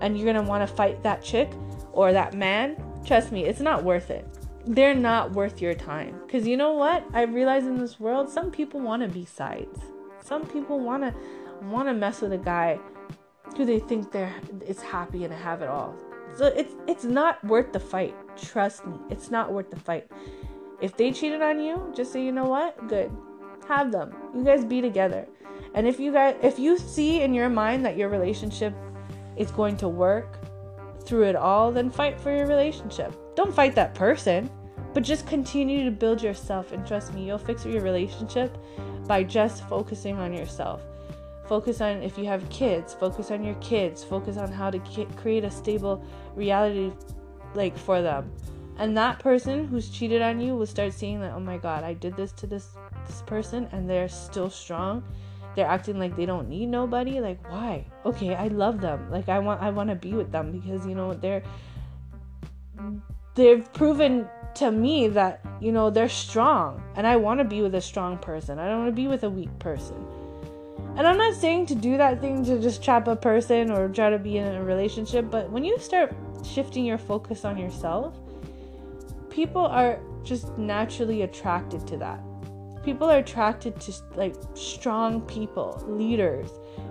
and 0.00 0.16
you're 0.16 0.26
gonna 0.26 0.46
want 0.46 0.66
to 0.66 0.74
fight 0.74 1.02
that 1.02 1.22
chick 1.22 1.50
or 1.92 2.12
that 2.12 2.34
man 2.34 2.76
trust 3.04 3.32
me 3.32 3.44
it's 3.44 3.60
not 3.60 3.82
worth 3.82 4.10
it 4.10 4.26
they're 4.66 4.94
not 4.94 5.32
worth 5.32 5.62
your 5.62 5.74
time. 5.74 6.20
Because 6.26 6.46
you 6.46 6.56
know 6.56 6.72
what? 6.72 7.04
I 7.12 7.22
realize 7.22 7.64
in 7.64 7.78
this 7.78 8.00
world 8.00 8.28
some 8.28 8.50
people 8.50 8.80
want 8.80 9.02
to 9.02 9.08
be 9.08 9.24
sides. 9.24 9.80
Some 10.22 10.44
people 10.46 10.80
want 10.80 11.02
to 11.04 11.14
want 11.62 11.88
to 11.88 11.94
mess 11.94 12.20
with 12.20 12.32
a 12.32 12.38
guy 12.38 12.78
who 13.56 13.64
they 13.64 13.78
think 13.78 14.10
they're 14.12 14.34
is 14.66 14.82
happy 14.82 15.24
and 15.24 15.32
have 15.32 15.62
it 15.62 15.68
all. 15.68 15.94
So 16.36 16.46
it's 16.46 16.74
it's 16.86 17.04
not 17.04 17.42
worth 17.44 17.72
the 17.72 17.80
fight. 17.80 18.14
Trust 18.36 18.86
me 18.86 18.98
it's 19.08 19.30
not 19.30 19.52
worth 19.52 19.70
the 19.70 19.78
fight. 19.78 20.10
If 20.80 20.96
they 20.96 21.12
cheated 21.12 21.42
on 21.42 21.60
you 21.60 21.92
just 21.94 22.12
say 22.12 22.24
you 22.24 22.32
know 22.32 22.46
what? 22.46 22.88
Good. 22.88 23.10
Have 23.68 23.92
them. 23.92 24.14
You 24.34 24.44
guys 24.44 24.64
be 24.64 24.80
together. 24.80 25.26
And 25.74 25.86
if 25.86 26.00
you 26.00 26.12
guys 26.12 26.36
if 26.42 26.58
you 26.58 26.76
see 26.76 27.22
in 27.22 27.32
your 27.32 27.48
mind 27.48 27.86
that 27.86 27.96
your 27.96 28.08
relationship 28.08 28.74
is 29.36 29.50
going 29.50 29.76
to 29.76 29.88
work 29.88 30.38
through 31.04 31.24
it 31.24 31.36
all, 31.36 31.70
then 31.70 31.88
fight 31.88 32.20
for 32.20 32.34
your 32.34 32.46
relationship. 32.46 33.14
Don't 33.36 33.54
fight 33.54 33.74
that 33.76 33.94
person, 33.94 34.50
but 34.96 35.04
just 35.04 35.26
continue 35.26 35.84
to 35.84 35.90
build 35.90 36.22
yourself 36.22 36.72
and 36.72 36.86
trust 36.86 37.12
me, 37.12 37.26
you'll 37.26 37.36
fix 37.36 37.66
your 37.66 37.82
relationship 37.82 38.56
by 39.06 39.22
just 39.22 39.62
focusing 39.68 40.16
on 40.16 40.32
yourself. 40.32 40.80
Focus 41.46 41.82
on 41.82 42.02
if 42.02 42.16
you 42.16 42.24
have 42.24 42.48
kids, 42.48 42.94
focus 42.94 43.30
on 43.30 43.44
your 43.44 43.56
kids, 43.56 44.02
focus 44.02 44.38
on 44.38 44.50
how 44.50 44.70
to 44.70 44.78
create 45.14 45.44
a 45.44 45.50
stable 45.50 46.02
reality 46.34 46.92
like 47.52 47.76
for 47.76 48.00
them. 48.00 48.32
And 48.78 48.96
that 48.96 49.18
person 49.18 49.66
who's 49.66 49.90
cheated 49.90 50.22
on 50.22 50.40
you 50.40 50.56
will 50.56 50.64
start 50.64 50.94
seeing 50.94 51.20
that, 51.20 51.34
oh 51.34 51.40
my 51.40 51.58
god, 51.58 51.84
I 51.84 51.92
did 51.92 52.16
this 52.16 52.32
to 52.32 52.46
this 52.46 52.68
this 53.06 53.20
person 53.26 53.68
and 53.72 53.90
they're 53.90 54.08
still 54.08 54.48
strong 54.48 55.04
they're 55.54 55.66
acting 55.66 55.98
like 55.98 56.16
they 56.16 56.26
don't 56.26 56.48
need 56.48 56.66
nobody 56.66 57.20
like 57.20 57.40
why 57.50 57.84
okay 58.04 58.34
i 58.34 58.48
love 58.48 58.80
them 58.80 59.08
like 59.12 59.28
i 59.28 59.38
want 59.38 59.62
i 59.62 59.70
want 59.70 59.88
to 59.88 59.94
be 59.94 60.12
with 60.12 60.30
them 60.32 60.50
because 60.50 60.84
you 60.84 60.94
know 60.94 61.14
they're 61.14 61.42
they've 63.36 63.72
proven 63.72 64.28
to 64.56 64.70
me 64.70 65.08
that 65.08 65.40
you 65.60 65.72
know 65.72 65.90
they're 65.90 66.08
strong 66.08 66.82
and 66.96 67.06
i 67.06 67.16
want 67.16 67.38
to 67.38 67.44
be 67.44 67.62
with 67.62 67.74
a 67.74 67.80
strong 67.80 68.18
person 68.18 68.58
i 68.58 68.68
don't 68.68 68.78
want 68.78 68.90
to 68.90 69.02
be 69.02 69.08
with 69.08 69.24
a 69.24 69.30
weak 69.30 69.56
person 69.58 69.96
and 70.96 71.06
i'm 71.06 71.16
not 71.16 71.34
saying 71.34 71.66
to 71.66 71.74
do 71.74 71.96
that 71.96 72.20
thing 72.20 72.44
to 72.44 72.60
just 72.60 72.82
trap 72.82 73.06
a 73.08 73.16
person 73.16 73.70
or 73.70 73.88
try 73.88 74.10
to 74.10 74.18
be 74.18 74.38
in 74.38 74.54
a 74.54 74.64
relationship 74.64 75.30
but 75.30 75.50
when 75.50 75.64
you 75.64 75.78
start 75.78 76.14
shifting 76.44 76.84
your 76.84 76.98
focus 76.98 77.44
on 77.44 77.56
yourself 77.56 78.16
people 79.30 79.66
are 79.66 79.98
just 80.24 80.56
naturally 80.58 81.22
attracted 81.22 81.86
to 81.86 81.96
that 81.96 82.20
people 82.86 83.10
are 83.10 83.18
attracted 83.18 83.78
to 83.80 83.92
like 84.14 84.36
strong 84.54 85.20
people, 85.22 85.84
leaders. 85.88 86.48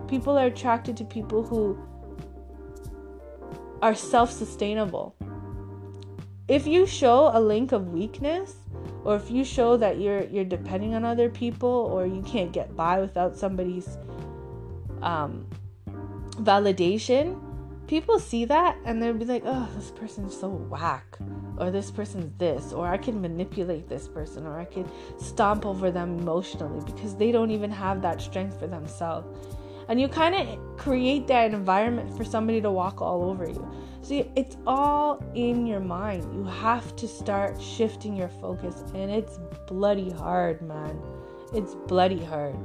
People 0.10 0.38
are 0.38 0.48
attracted 0.48 0.98
to 0.98 1.05
people 1.05 1.41
who 1.41 1.79
are 3.81 3.95
self-sustainable. 3.95 5.15
If 6.47 6.67
you 6.67 6.85
show 6.85 7.31
a 7.33 7.41
link 7.41 7.71
of 7.71 7.89
weakness, 7.89 8.53
or 9.03 9.15
if 9.15 9.31
you 9.31 9.43
show 9.43 9.77
that 9.77 9.99
you're 9.99 10.23
you're 10.25 10.45
depending 10.45 10.93
on 10.93 11.03
other 11.03 11.29
people 11.29 11.69
or 11.69 12.05
you 12.05 12.21
can't 12.21 12.51
get 12.51 12.75
by 12.75 12.99
without 12.99 13.35
somebody's 13.35 13.97
um, 15.01 15.47
validation, 16.33 17.41
people 17.87 18.19
see 18.19 18.45
that 18.45 18.77
and 18.85 19.01
they'll 19.01 19.13
be 19.13 19.25
like, 19.25 19.43
oh, 19.45 19.67
this 19.75 19.89
person's 19.89 20.37
so 20.37 20.49
whack, 20.49 21.17
or 21.57 21.71
this 21.71 21.89
person's 21.89 22.31
this, 22.37 22.73
or 22.73 22.87
I 22.87 22.97
can 22.97 23.19
manipulate 23.19 23.89
this 23.89 24.07
person, 24.07 24.45
or 24.45 24.59
I 24.59 24.65
can 24.65 24.87
stomp 25.17 25.65
over 25.65 25.89
them 25.89 26.19
emotionally 26.19 26.83
because 26.85 27.15
they 27.15 27.31
don't 27.31 27.51
even 27.51 27.71
have 27.71 28.03
that 28.03 28.21
strength 28.21 28.59
for 28.59 28.67
themselves. 28.67 29.27
And 29.88 30.00
you 30.01 30.08
kind 30.08 30.36
of 30.36 30.77
create 30.77 31.27
that 31.27 31.54
environment 31.54 32.15
for 32.18 32.24
somebody 32.24 32.62
to 32.62 32.72
walk 32.72 33.01
all 33.01 33.24
over 33.24 33.48
you. 33.48 33.68
See, 34.01 34.30
it's 34.36 34.58
all 34.68 35.24
in 35.34 35.65
your 35.65 35.80
mind. 35.80 36.34
You 36.34 36.44
have 36.44 36.96
to 36.98 37.08
start 37.08 37.62
shifting 37.62 38.15
your 38.15 38.30
focus, 38.30 38.84
and 38.94 39.12
it's 39.12 39.39
bloody 39.68 40.12
hard, 40.12 40.62
man. 40.62 41.00
It's 41.54 41.75
bloody 41.88 42.24
hard. 42.24 42.56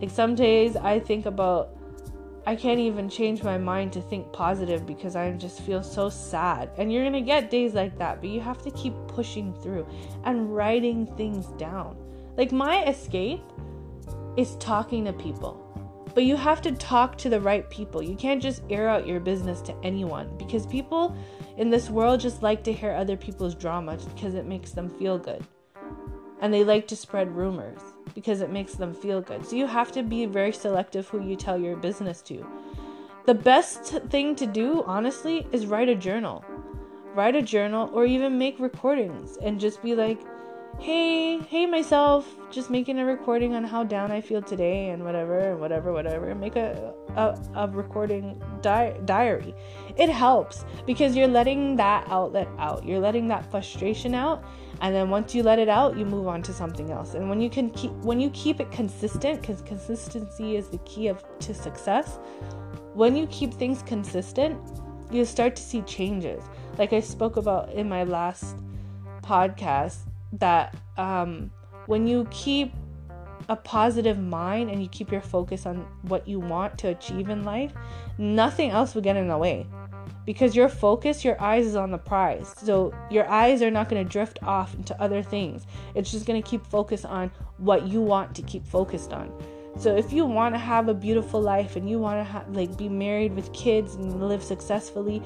Like 0.00 0.10
some 0.10 0.34
days 0.34 0.76
I 0.76 0.98
think 0.98 1.26
about 1.26 1.76
I 2.46 2.56
can't 2.56 2.80
even 2.80 3.08
change 3.10 3.42
my 3.42 3.58
mind 3.58 3.92
to 3.92 4.00
think 4.00 4.32
positive 4.32 4.86
because 4.86 5.14
I 5.14 5.30
just 5.32 5.60
feel 5.60 5.82
so 5.82 6.08
sad. 6.08 6.70
And 6.78 6.90
you're 6.90 7.10
to 7.10 7.20
get 7.20 7.50
days 7.50 7.74
like 7.74 7.98
that, 7.98 8.20
but 8.20 8.30
you 8.30 8.40
have 8.40 8.62
to 8.62 8.70
keep 8.70 8.94
pushing 9.08 9.52
through 9.54 9.86
and 10.24 10.54
writing 10.54 11.06
things 11.16 11.46
down. 11.58 11.96
Like 12.38 12.50
my 12.50 12.84
escape 12.86 13.44
is 14.38 14.56
talking 14.56 15.04
to 15.04 15.12
people. 15.12 15.59
But 16.14 16.24
you 16.24 16.36
have 16.36 16.60
to 16.62 16.72
talk 16.72 17.16
to 17.18 17.28
the 17.28 17.40
right 17.40 17.68
people. 17.70 18.02
You 18.02 18.16
can't 18.16 18.42
just 18.42 18.62
air 18.68 18.88
out 18.88 19.06
your 19.06 19.20
business 19.20 19.60
to 19.62 19.76
anyone 19.82 20.36
because 20.36 20.66
people 20.66 21.16
in 21.56 21.70
this 21.70 21.88
world 21.90 22.20
just 22.20 22.42
like 22.42 22.64
to 22.64 22.72
hear 22.72 22.92
other 22.92 23.16
people's 23.16 23.54
drama 23.54 23.96
because 24.14 24.34
it 24.34 24.46
makes 24.46 24.72
them 24.72 24.88
feel 24.88 25.18
good. 25.18 25.44
And 26.40 26.52
they 26.52 26.64
like 26.64 26.88
to 26.88 26.96
spread 26.96 27.36
rumors 27.36 27.80
because 28.14 28.40
it 28.40 28.50
makes 28.50 28.74
them 28.74 28.94
feel 28.94 29.20
good. 29.20 29.46
So 29.46 29.56
you 29.56 29.66
have 29.66 29.92
to 29.92 30.02
be 30.02 30.26
very 30.26 30.52
selective 30.52 31.08
who 31.08 31.22
you 31.22 31.36
tell 31.36 31.58
your 31.58 31.76
business 31.76 32.22
to. 32.22 32.44
The 33.26 33.34
best 33.34 33.84
thing 34.08 34.34
to 34.36 34.46
do, 34.46 34.82
honestly, 34.86 35.46
is 35.52 35.66
write 35.66 35.88
a 35.88 35.94
journal. 35.94 36.44
Write 37.14 37.36
a 37.36 37.42
journal 37.42 37.90
or 37.92 38.06
even 38.06 38.38
make 38.38 38.58
recordings 38.58 39.36
and 39.42 39.60
just 39.60 39.82
be 39.82 39.94
like, 39.94 40.20
hey, 40.78 41.38
hey, 41.38 41.66
myself, 41.66 42.36
just 42.50 42.70
making 42.70 42.98
a 42.98 43.04
recording 43.04 43.54
on 43.54 43.64
how 43.64 43.84
down 43.84 44.10
I 44.10 44.20
feel 44.20 44.40
today 44.42 44.90
and 44.90 45.04
whatever, 45.04 45.38
and 45.38 45.60
whatever, 45.60 45.92
whatever. 45.92 46.34
Make 46.34 46.56
a, 46.56 46.94
a, 47.16 47.38
a 47.54 47.68
recording 47.68 48.40
di- 48.62 48.96
diary. 49.04 49.54
It 49.96 50.08
helps 50.08 50.64
because 50.86 51.16
you're 51.16 51.28
letting 51.28 51.76
that 51.76 52.06
outlet 52.08 52.48
out. 52.58 52.84
You're 52.84 53.00
letting 53.00 53.28
that 53.28 53.50
frustration 53.50 54.14
out 54.14 54.44
and 54.80 54.94
then 54.94 55.10
once 55.10 55.34
you 55.34 55.42
let 55.42 55.58
it 55.58 55.68
out 55.68 55.96
you 55.96 56.04
move 56.04 56.26
on 56.26 56.42
to 56.42 56.52
something 56.52 56.90
else 56.90 57.14
and 57.14 57.28
when 57.28 57.40
you 57.40 57.50
can 57.50 57.70
keep 57.70 57.90
when 58.02 58.20
you 58.20 58.30
keep 58.30 58.60
it 58.60 58.70
consistent 58.70 59.40
because 59.40 59.60
consistency 59.62 60.56
is 60.56 60.68
the 60.68 60.78
key 60.78 61.08
of 61.08 61.24
to 61.38 61.54
success 61.54 62.18
when 62.94 63.14
you 63.14 63.26
keep 63.26 63.52
things 63.54 63.82
consistent 63.82 64.58
you 65.10 65.24
start 65.24 65.54
to 65.54 65.62
see 65.62 65.82
changes 65.82 66.42
like 66.78 66.92
i 66.92 67.00
spoke 67.00 67.36
about 67.36 67.70
in 67.72 67.88
my 67.88 68.04
last 68.04 68.56
podcast 69.22 70.09
that 70.32 70.76
um, 70.96 71.50
when 71.86 72.06
you 72.06 72.26
keep 72.30 72.72
a 73.48 73.56
positive 73.56 74.18
mind 74.18 74.70
and 74.70 74.80
you 74.80 74.88
keep 74.88 75.10
your 75.10 75.20
focus 75.20 75.66
on 75.66 75.78
what 76.02 76.28
you 76.28 76.38
want 76.38 76.78
to 76.78 76.88
achieve 76.88 77.28
in 77.28 77.42
life 77.42 77.72
nothing 78.16 78.70
else 78.70 78.94
will 78.94 79.02
get 79.02 79.16
in 79.16 79.26
the 79.26 79.36
way 79.36 79.66
because 80.26 80.54
your 80.54 80.68
focus, 80.68 81.24
your 81.24 81.40
eyes 81.42 81.66
is 81.66 81.76
on 81.76 81.90
the 81.90 81.98
prize. 81.98 82.54
So 82.56 82.94
your 83.10 83.28
eyes 83.28 83.62
are 83.62 83.70
not 83.70 83.88
going 83.88 84.04
to 84.04 84.08
drift 84.08 84.38
off 84.42 84.74
into 84.74 85.00
other 85.00 85.22
things. 85.22 85.66
It's 85.94 86.10
just 86.10 86.26
going 86.26 86.40
to 86.40 86.48
keep 86.48 86.64
focus 86.66 87.04
on 87.04 87.30
what 87.58 87.86
you 87.88 88.00
want 88.00 88.34
to 88.36 88.42
keep 88.42 88.66
focused 88.66 89.12
on. 89.12 89.32
So 89.78 89.96
if 89.96 90.12
you 90.12 90.24
want 90.24 90.54
to 90.54 90.58
have 90.58 90.88
a 90.88 90.94
beautiful 90.94 91.40
life 91.40 91.76
and 91.76 91.88
you 91.88 91.98
want 91.98 92.20
to 92.20 92.24
have 92.24 92.48
like 92.54 92.76
be 92.76 92.88
married 92.88 93.34
with 93.34 93.52
kids 93.52 93.94
and 93.94 94.28
live 94.28 94.42
successfully, 94.42 95.22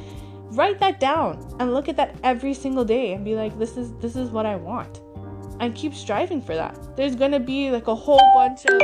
write 0.52 0.78
that 0.80 1.00
down 1.00 1.57
and 1.59 1.72
look 1.72 1.88
at 1.88 1.96
that 1.96 2.16
every 2.22 2.54
single 2.54 2.85
day 2.85 3.12
and 3.12 3.24
be 3.24 3.35
like 3.35 3.59
this 3.59 3.76
is 3.76 3.92
this 3.94 4.16
is 4.16 4.30
what 4.30 4.46
I 4.46 4.57
want. 4.57 5.00
And 5.61 5.74
keep 5.74 5.94
striving 5.94 6.42
for 6.42 6.54
that. 6.54 6.96
There's 6.96 7.14
to 7.33 7.40
be 7.40 7.70
like 7.70 7.87
a 7.87 7.94
whole 7.94 8.18
bunch 8.35 8.66
of 8.66 8.80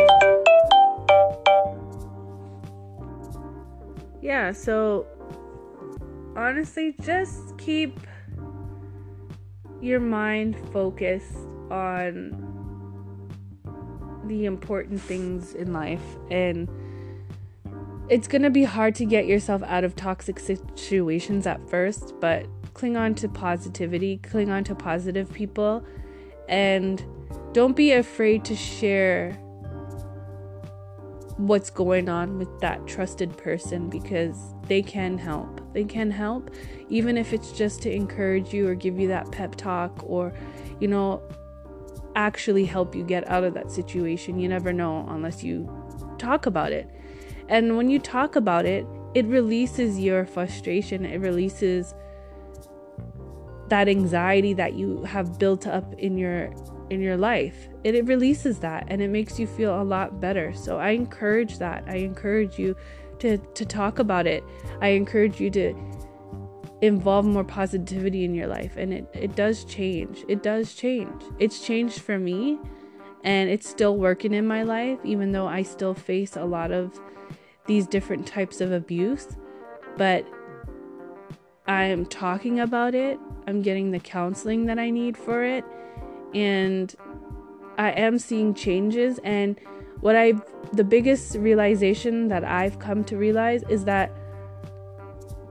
Yeah, 4.22 4.52
so 4.52 5.06
honestly, 6.36 6.94
just 7.02 7.56
keep 7.58 7.98
your 9.80 9.98
mind 9.98 10.56
focused 10.72 11.34
on 11.70 12.46
the 14.26 14.44
important 14.44 15.00
things 15.00 15.54
in 15.54 15.72
life 15.72 16.04
and 16.30 16.68
it's 18.10 18.26
going 18.26 18.42
to 18.42 18.50
be 18.50 18.64
hard 18.64 18.96
to 18.96 19.04
get 19.04 19.26
yourself 19.26 19.62
out 19.62 19.84
of 19.84 19.94
toxic 19.94 20.40
situations 20.40 21.46
at 21.46 21.66
first, 21.70 22.12
but 22.20 22.44
cling 22.74 22.96
on 22.96 23.14
to 23.14 23.28
positivity, 23.28 24.18
cling 24.18 24.50
on 24.50 24.64
to 24.64 24.74
positive 24.74 25.32
people, 25.32 25.84
and 26.48 27.04
don't 27.52 27.76
be 27.76 27.92
afraid 27.92 28.44
to 28.44 28.56
share 28.56 29.30
what's 31.36 31.70
going 31.70 32.08
on 32.08 32.36
with 32.36 32.60
that 32.60 32.84
trusted 32.86 33.34
person 33.38 33.88
because 33.88 34.36
they 34.66 34.82
can 34.82 35.16
help. 35.16 35.60
They 35.72 35.84
can 35.84 36.10
help, 36.10 36.50
even 36.88 37.16
if 37.16 37.32
it's 37.32 37.52
just 37.52 37.80
to 37.82 37.94
encourage 37.94 38.52
you 38.52 38.66
or 38.66 38.74
give 38.74 38.98
you 38.98 39.06
that 39.08 39.30
pep 39.30 39.54
talk 39.54 40.02
or, 40.02 40.34
you 40.80 40.88
know, 40.88 41.22
actually 42.16 42.64
help 42.64 42.96
you 42.96 43.04
get 43.04 43.26
out 43.28 43.44
of 43.44 43.54
that 43.54 43.70
situation. 43.70 44.40
You 44.40 44.48
never 44.48 44.72
know 44.72 45.06
unless 45.08 45.44
you 45.44 45.70
talk 46.18 46.46
about 46.46 46.72
it. 46.72 46.90
And 47.50 47.76
when 47.76 47.90
you 47.90 47.98
talk 47.98 48.36
about 48.36 48.64
it, 48.64 48.86
it 49.14 49.26
releases 49.26 49.98
your 49.98 50.24
frustration, 50.24 51.04
it 51.04 51.18
releases 51.18 51.94
that 53.68 53.88
anxiety 53.88 54.52
that 54.54 54.74
you 54.74 55.04
have 55.04 55.38
built 55.38 55.66
up 55.66 55.94
in 55.94 56.16
your 56.16 56.52
in 56.90 57.00
your 57.00 57.16
life. 57.16 57.68
It, 57.84 57.94
it 57.94 58.06
releases 58.06 58.58
that 58.60 58.84
and 58.88 59.00
it 59.00 59.08
makes 59.08 59.38
you 59.38 59.46
feel 59.46 59.80
a 59.80 59.84
lot 59.84 60.20
better. 60.20 60.52
So 60.52 60.78
I 60.78 60.90
encourage 60.90 61.58
that. 61.58 61.84
I 61.86 61.96
encourage 61.96 62.58
you 62.58 62.76
to 63.18 63.38
to 63.38 63.64
talk 63.64 63.98
about 63.98 64.26
it. 64.26 64.44
I 64.80 64.88
encourage 64.88 65.40
you 65.40 65.50
to 65.50 65.74
involve 66.82 67.26
more 67.26 67.44
positivity 67.44 68.24
in 68.24 68.34
your 68.34 68.46
life 68.46 68.76
and 68.76 68.92
it, 68.92 69.06
it 69.12 69.36
does 69.36 69.64
change. 69.64 70.24
It 70.28 70.42
does 70.42 70.74
change. 70.74 71.22
It's 71.38 71.64
changed 71.64 72.00
for 72.00 72.18
me 72.18 72.58
and 73.22 73.50
it's 73.50 73.68
still 73.68 73.96
working 73.96 74.32
in 74.32 74.46
my 74.46 74.62
life 74.62 74.98
even 75.04 75.32
though 75.32 75.46
I 75.46 75.62
still 75.62 75.94
face 75.94 76.36
a 76.36 76.44
lot 76.44 76.72
of 76.72 76.98
these 77.70 77.86
different 77.86 78.26
types 78.26 78.60
of 78.60 78.72
abuse. 78.72 79.28
But 79.96 80.26
I'm 81.68 82.04
talking 82.04 82.58
about 82.58 82.96
it. 82.96 83.16
I'm 83.46 83.62
getting 83.62 83.92
the 83.92 84.00
counseling 84.00 84.66
that 84.66 84.76
I 84.76 84.90
need 84.90 85.16
for 85.16 85.44
it 85.44 85.64
and 86.34 86.92
I 87.78 87.92
am 87.92 88.18
seeing 88.18 88.54
changes 88.54 89.20
and 89.22 89.56
what 90.00 90.16
I 90.16 90.32
the 90.72 90.82
biggest 90.82 91.36
realization 91.36 92.26
that 92.26 92.44
I've 92.44 92.80
come 92.80 93.04
to 93.04 93.16
realize 93.16 93.62
is 93.68 93.84
that 93.84 94.10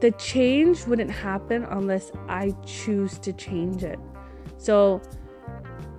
the 0.01 0.11
change 0.11 0.85
wouldn't 0.87 1.11
happen 1.11 1.63
unless 1.69 2.11
I 2.27 2.51
choose 2.65 3.17
to 3.19 3.31
change 3.31 3.83
it. 3.83 3.99
So 4.57 5.01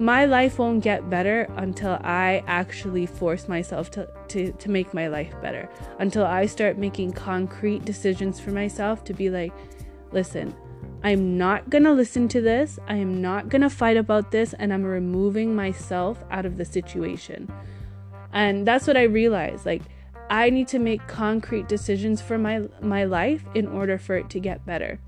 my 0.00 0.24
life 0.24 0.58
won't 0.58 0.82
get 0.82 1.10
better 1.10 1.46
until 1.56 1.98
I 2.02 2.42
actually 2.46 3.04
force 3.04 3.48
myself 3.48 3.90
to, 3.90 4.08
to, 4.28 4.50
to 4.50 4.70
make 4.70 4.94
my 4.94 5.08
life 5.08 5.34
better. 5.42 5.68
Until 5.98 6.24
I 6.24 6.46
start 6.46 6.78
making 6.78 7.12
concrete 7.12 7.84
decisions 7.84 8.40
for 8.40 8.50
myself 8.50 9.04
to 9.04 9.12
be 9.12 9.28
like, 9.28 9.52
listen, 10.10 10.54
I'm 11.04 11.36
not 11.36 11.68
gonna 11.68 11.92
listen 11.92 12.28
to 12.28 12.40
this. 12.40 12.78
I 12.88 12.96
am 12.96 13.20
not 13.20 13.50
gonna 13.50 13.68
fight 13.68 13.98
about 13.98 14.30
this, 14.30 14.54
and 14.54 14.72
I'm 14.72 14.84
removing 14.84 15.54
myself 15.54 16.24
out 16.30 16.46
of 16.46 16.56
the 16.56 16.64
situation. 16.64 17.52
And 18.32 18.66
that's 18.66 18.86
what 18.86 18.96
I 18.96 19.02
realized. 19.02 19.66
Like, 19.66 19.82
I 20.30 20.48
need 20.48 20.68
to 20.68 20.78
make 20.78 21.06
concrete 21.08 21.68
decisions 21.68 22.22
for 22.22 22.38
my 22.38 22.68
my 22.80 23.04
life 23.04 23.44
in 23.54 23.66
order 23.66 23.98
for 23.98 24.16
it 24.16 24.30
to 24.30 24.40
get 24.40 24.64
better. 24.64 24.98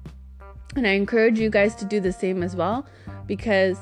And 0.77 0.87
I 0.87 0.91
encourage 0.91 1.39
you 1.39 1.49
guys 1.49 1.75
to 1.77 1.87
do 1.87 1.99
the 1.99 2.13
same 2.13 2.43
as 2.43 2.55
well 2.55 2.87
because 3.27 3.79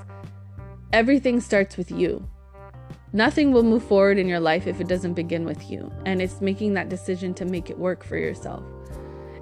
everything 0.93 1.41
starts 1.41 1.77
with 1.77 1.91
you. 1.91 2.29
Nothing 3.13 3.53
will 3.53 3.65
move 3.65 3.83
forward 3.83 4.19
in 4.19 4.29
your 4.29 4.41
life 4.41 4.67
if 4.67 4.81
it 4.81 4.89
doesn't 4.89 5.15
begin 5.15 5.45
with 5.45 5.71
you. 5.71 5.93
And 6.07 6.23
it's 6.23 6.41
making 6.41 6.75
that 6.75 6.89
decision 6.89 7.35
to 7.35 7.45
make 7.45 7.71
it 7.71 7.79
work 7.79 8.05
for 8.05 8.17
yourself. 8.17 8.63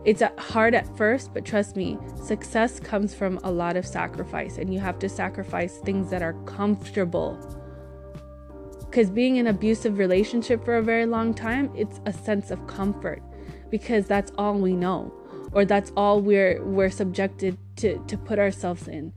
It's 0.05 0.23
hard 0.39 0.75
at 0.75 0.97
first, 0.97 1.35
but 1.35 1.45
trust 1.45 1.77
me, 1.77 1.99
success 2.25 2.81
comes 2.81 3.15
from 3.15 3.39
a 3.45 3.51
lot 3.51 3.77
of 3.77 3.87
sacrifice, 3.87 4.57
and 4.57 4.73
you 4.73 4.81
have 4.81 4.99
to 5.01 5.09
sacrifice 5.09 5.79
things 5.79 6.09
that 6.11 6.23
are 6.23 6.33
comfortable. 6.45 7.37
Because 8.81 9.11
being 9.11 9.37
in 9.37 9.47
an 9.47 9.55
abusive 9.55 9.99
relationship 9.99 10.65
for 10.65 10.79
a 10.79 10.83
very 10.83 11.05
long 11.05 11.35
time, 11.35 11.71
it's 11.75 12.01
a 12.07 12.13
sense 12.13 12.51
of 12.51 12.67
comfort 12.67 13.23
because 13.71 14.07
that's 14.07 14.33
all 14.39 14.55
we 14.55 14.73
know, 14.73 15.13
or 15.53 15.67
that's 15.67 15.93
all 15.95 16.23
we're 16.23 16.65
we're 16.65 16.91
subjected 16.91 17.59
to 17.77 18.03
to 18.07 18.17
put 18.17 18.39
ourselves 18.39 18.89
in. 18.89 19.13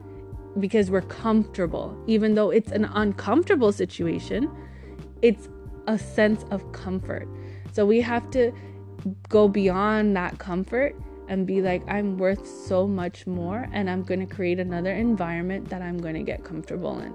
Because 0.60 0.90
we're 0.90 1.02
comfortable. 1.02 1.96
Even 2.06 2.34
though 2.34 2.50
it's 2.50 2.72
an 2.72 2.84
uncomfortable 2.84 3.72
situation, 3.72 4.50
it's 5.22 5.48
a 5.86 5.98
sense 5.98 6.44
of 6.50 6.72
comfort. 6.72 7.28
So 7.72 7.86
we 7.86 8.00
have 8.00 8.30
to 8.30 8.52
go 9.28 9.48
beyond 9.48 10.16
that 10.16 10.38
comfort 10.38 10.94
and 11.28 11.46
be 11.46 11.62
like, 11.62 11.82
I'm 11.88 12.18
worth 12.18 12.46
so 12.46 12.86
much 12.86 13.26
more, 13.26 13.68
and 13.72 13.88
I'm 13.88 14.02
going 14.02 14.20
to 14.20 14.26
create 14.26 14.58
another 14.58 14.92
environment 14.92 15.68
that 15.70 15.80
I'm 15.80 15.98
going 15.98 16.14
to 16.14 16.22
get 16.22 16.44
comfortable 16.44 16.98
in. 17.00 17.14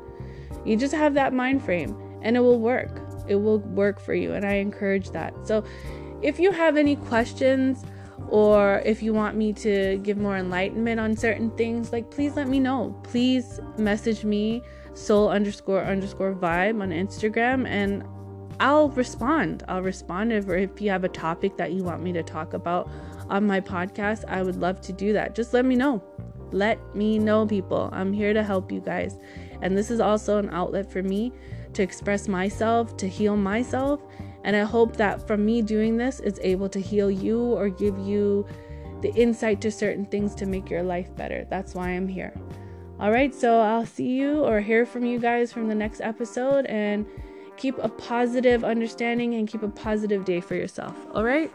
You 0.66 0.76
just 0.76 0.94
have 0.94 1.14
that 1.14 1.34
mind 1.34 1.64
frame, 1.64 1.96
and 2.24 2.36
it 2.36 2.40
will 2.40 2.60
work. 2.60 3.02
It 3.28 3.36
will 3.36 3.60
work 3.60 4.00
for 4.00 4.14
you, 4.14 4.34
and 4.34 4.46
I 4.46 4.54
encourage 4.54 5.12
that. 5.12 5.34
So, 5.46 5.64
if 6.24 6.40
you 6.40 6.52
have 6.52 6.78
any 6.78 6.96
questions, 6.96 7.86
or 8.30 8.82
if 8.86 9.02
you 9.02 9.14
want 9.14 9.38
me 9.38 9.54
to 9.54 9.98
give 10.04 10.18
more 10.18 10.38
enlightenment 10.38 11.00
on 11.00 11.16
certain 11.16 11.50
things, 11.52 11.92
like 11.92 12.10
please 12.12 12.36
let 12.36 12.48
me 12.48 12.60
know. 12.60 13.00
Please 13.04 13.60
message 13.78 14.24
me 14.24 14.62
soul 14.94 15.30
underscore 15.30 15.84
underscore 15.84 16.34
vibe 16.34 16.82
on 16.82 16.90
Instagram 16.90 17.68
and 17.68 18.04
I'll 18.60 18.90
respond. 18.90 19.64
I'll 19.68 19.84
respond 19.84 20.34
if, 20.34 20.50
if 20.50 20.82
you 20.82 20.90
have 20.90 21.04
a 21.04 21.10
topic 21.10 21.58
that 21.58 21.74
you 21.74 21.84
want 21.84 22.02
me 22.02 22.12
to 22.14 22.24
talk 22.24 22.54
about 22.54 22.90
on 23.30 23.46
my 23.46 23.62
podcast. 23.62 24.26
I 24.28 24.42
would 24.42 24.56
love 24.56 24.82
to 24.82 24.94
do 24.94 25.14
that. 25.14 25.36
Just 25.36 25.54
let 25.54 25.66
me 25.66 25.76
know. 25.76 26.04
Let 26.52 26.96
me 26.96 27.20
know, 27.20 27.46
people. 27.46 27.90
I'm 27.92 28.14
here 28.14 28.34
to 28.34 28.42
help 28.42 28.72
you 28.72 28.80
guys. 28.80 29.20
And 29.62 29.78
this 29.78 29.92
is 29.92 30.00
also 30.00 30.38
an 30.38 30.50
outlet 30.50 30.92
for 30.92 31.04
me 31.04 31.34
to 31.74 31.84
express 31.84 32.28
myself, 32.28 32.98
to 32.98 33.08
heal 33.08 33.38
myself. 33.38 34.02
And 34.48 34.56
I 34.56 34.64
hope 34.64 34.96
that 34.96 35.28
from 35.28 35.46
me 35.46 35.62
doing 35.62 35.98
this, 35.98 36.22
it's 36.22 36.40
able 36.42 36.70
to 36.70 36.80
heal 36.80 37.12
you 37.12 37.38
or 37.38 37.68
give 37.68 38.00
you 38.00 38.48
the 39.02 39.14
insight 39.14 39.60
to 39.60 39.70
certain 39.70 40.06
things 40.06 40.34
to 40.36 40.46
make 40.46 40.70
your 40.70 40.84
life 40.84 41.14
better. 41.18 41.46
That's 41.50 41.76
why 41.76 41.90
I'm 41.90 42.08
here. 42.08 42.34
All 42.98 43.12
right, 43.12 43.36
so 43.36 43.60
I'll 43.60 43.86
see 43.86 44.08
you 44.08 44.46
or 44.46 44.62
hear 44.62 44.86
from 44.86 45.04
you 45.06 45.20
guys 45.20 45.52
from 45.52 45.68
the 45.68 45.76
next 45.76 46.00
episode 46.00 46.66
and 46.68 47.06
keep 47.58 47.78
a 47.80 47.90
positive 47.90 48.64
understanding 48.64 49.34
and 49.34 49.50
keep 49.50 49.64
a 49.64 49.68
positive 49.68 50.24
day 50.24 50.40
for 50.40 50.56
yourself. 50.56 50.96
All 51.14 51.26
right? 51.26 51.52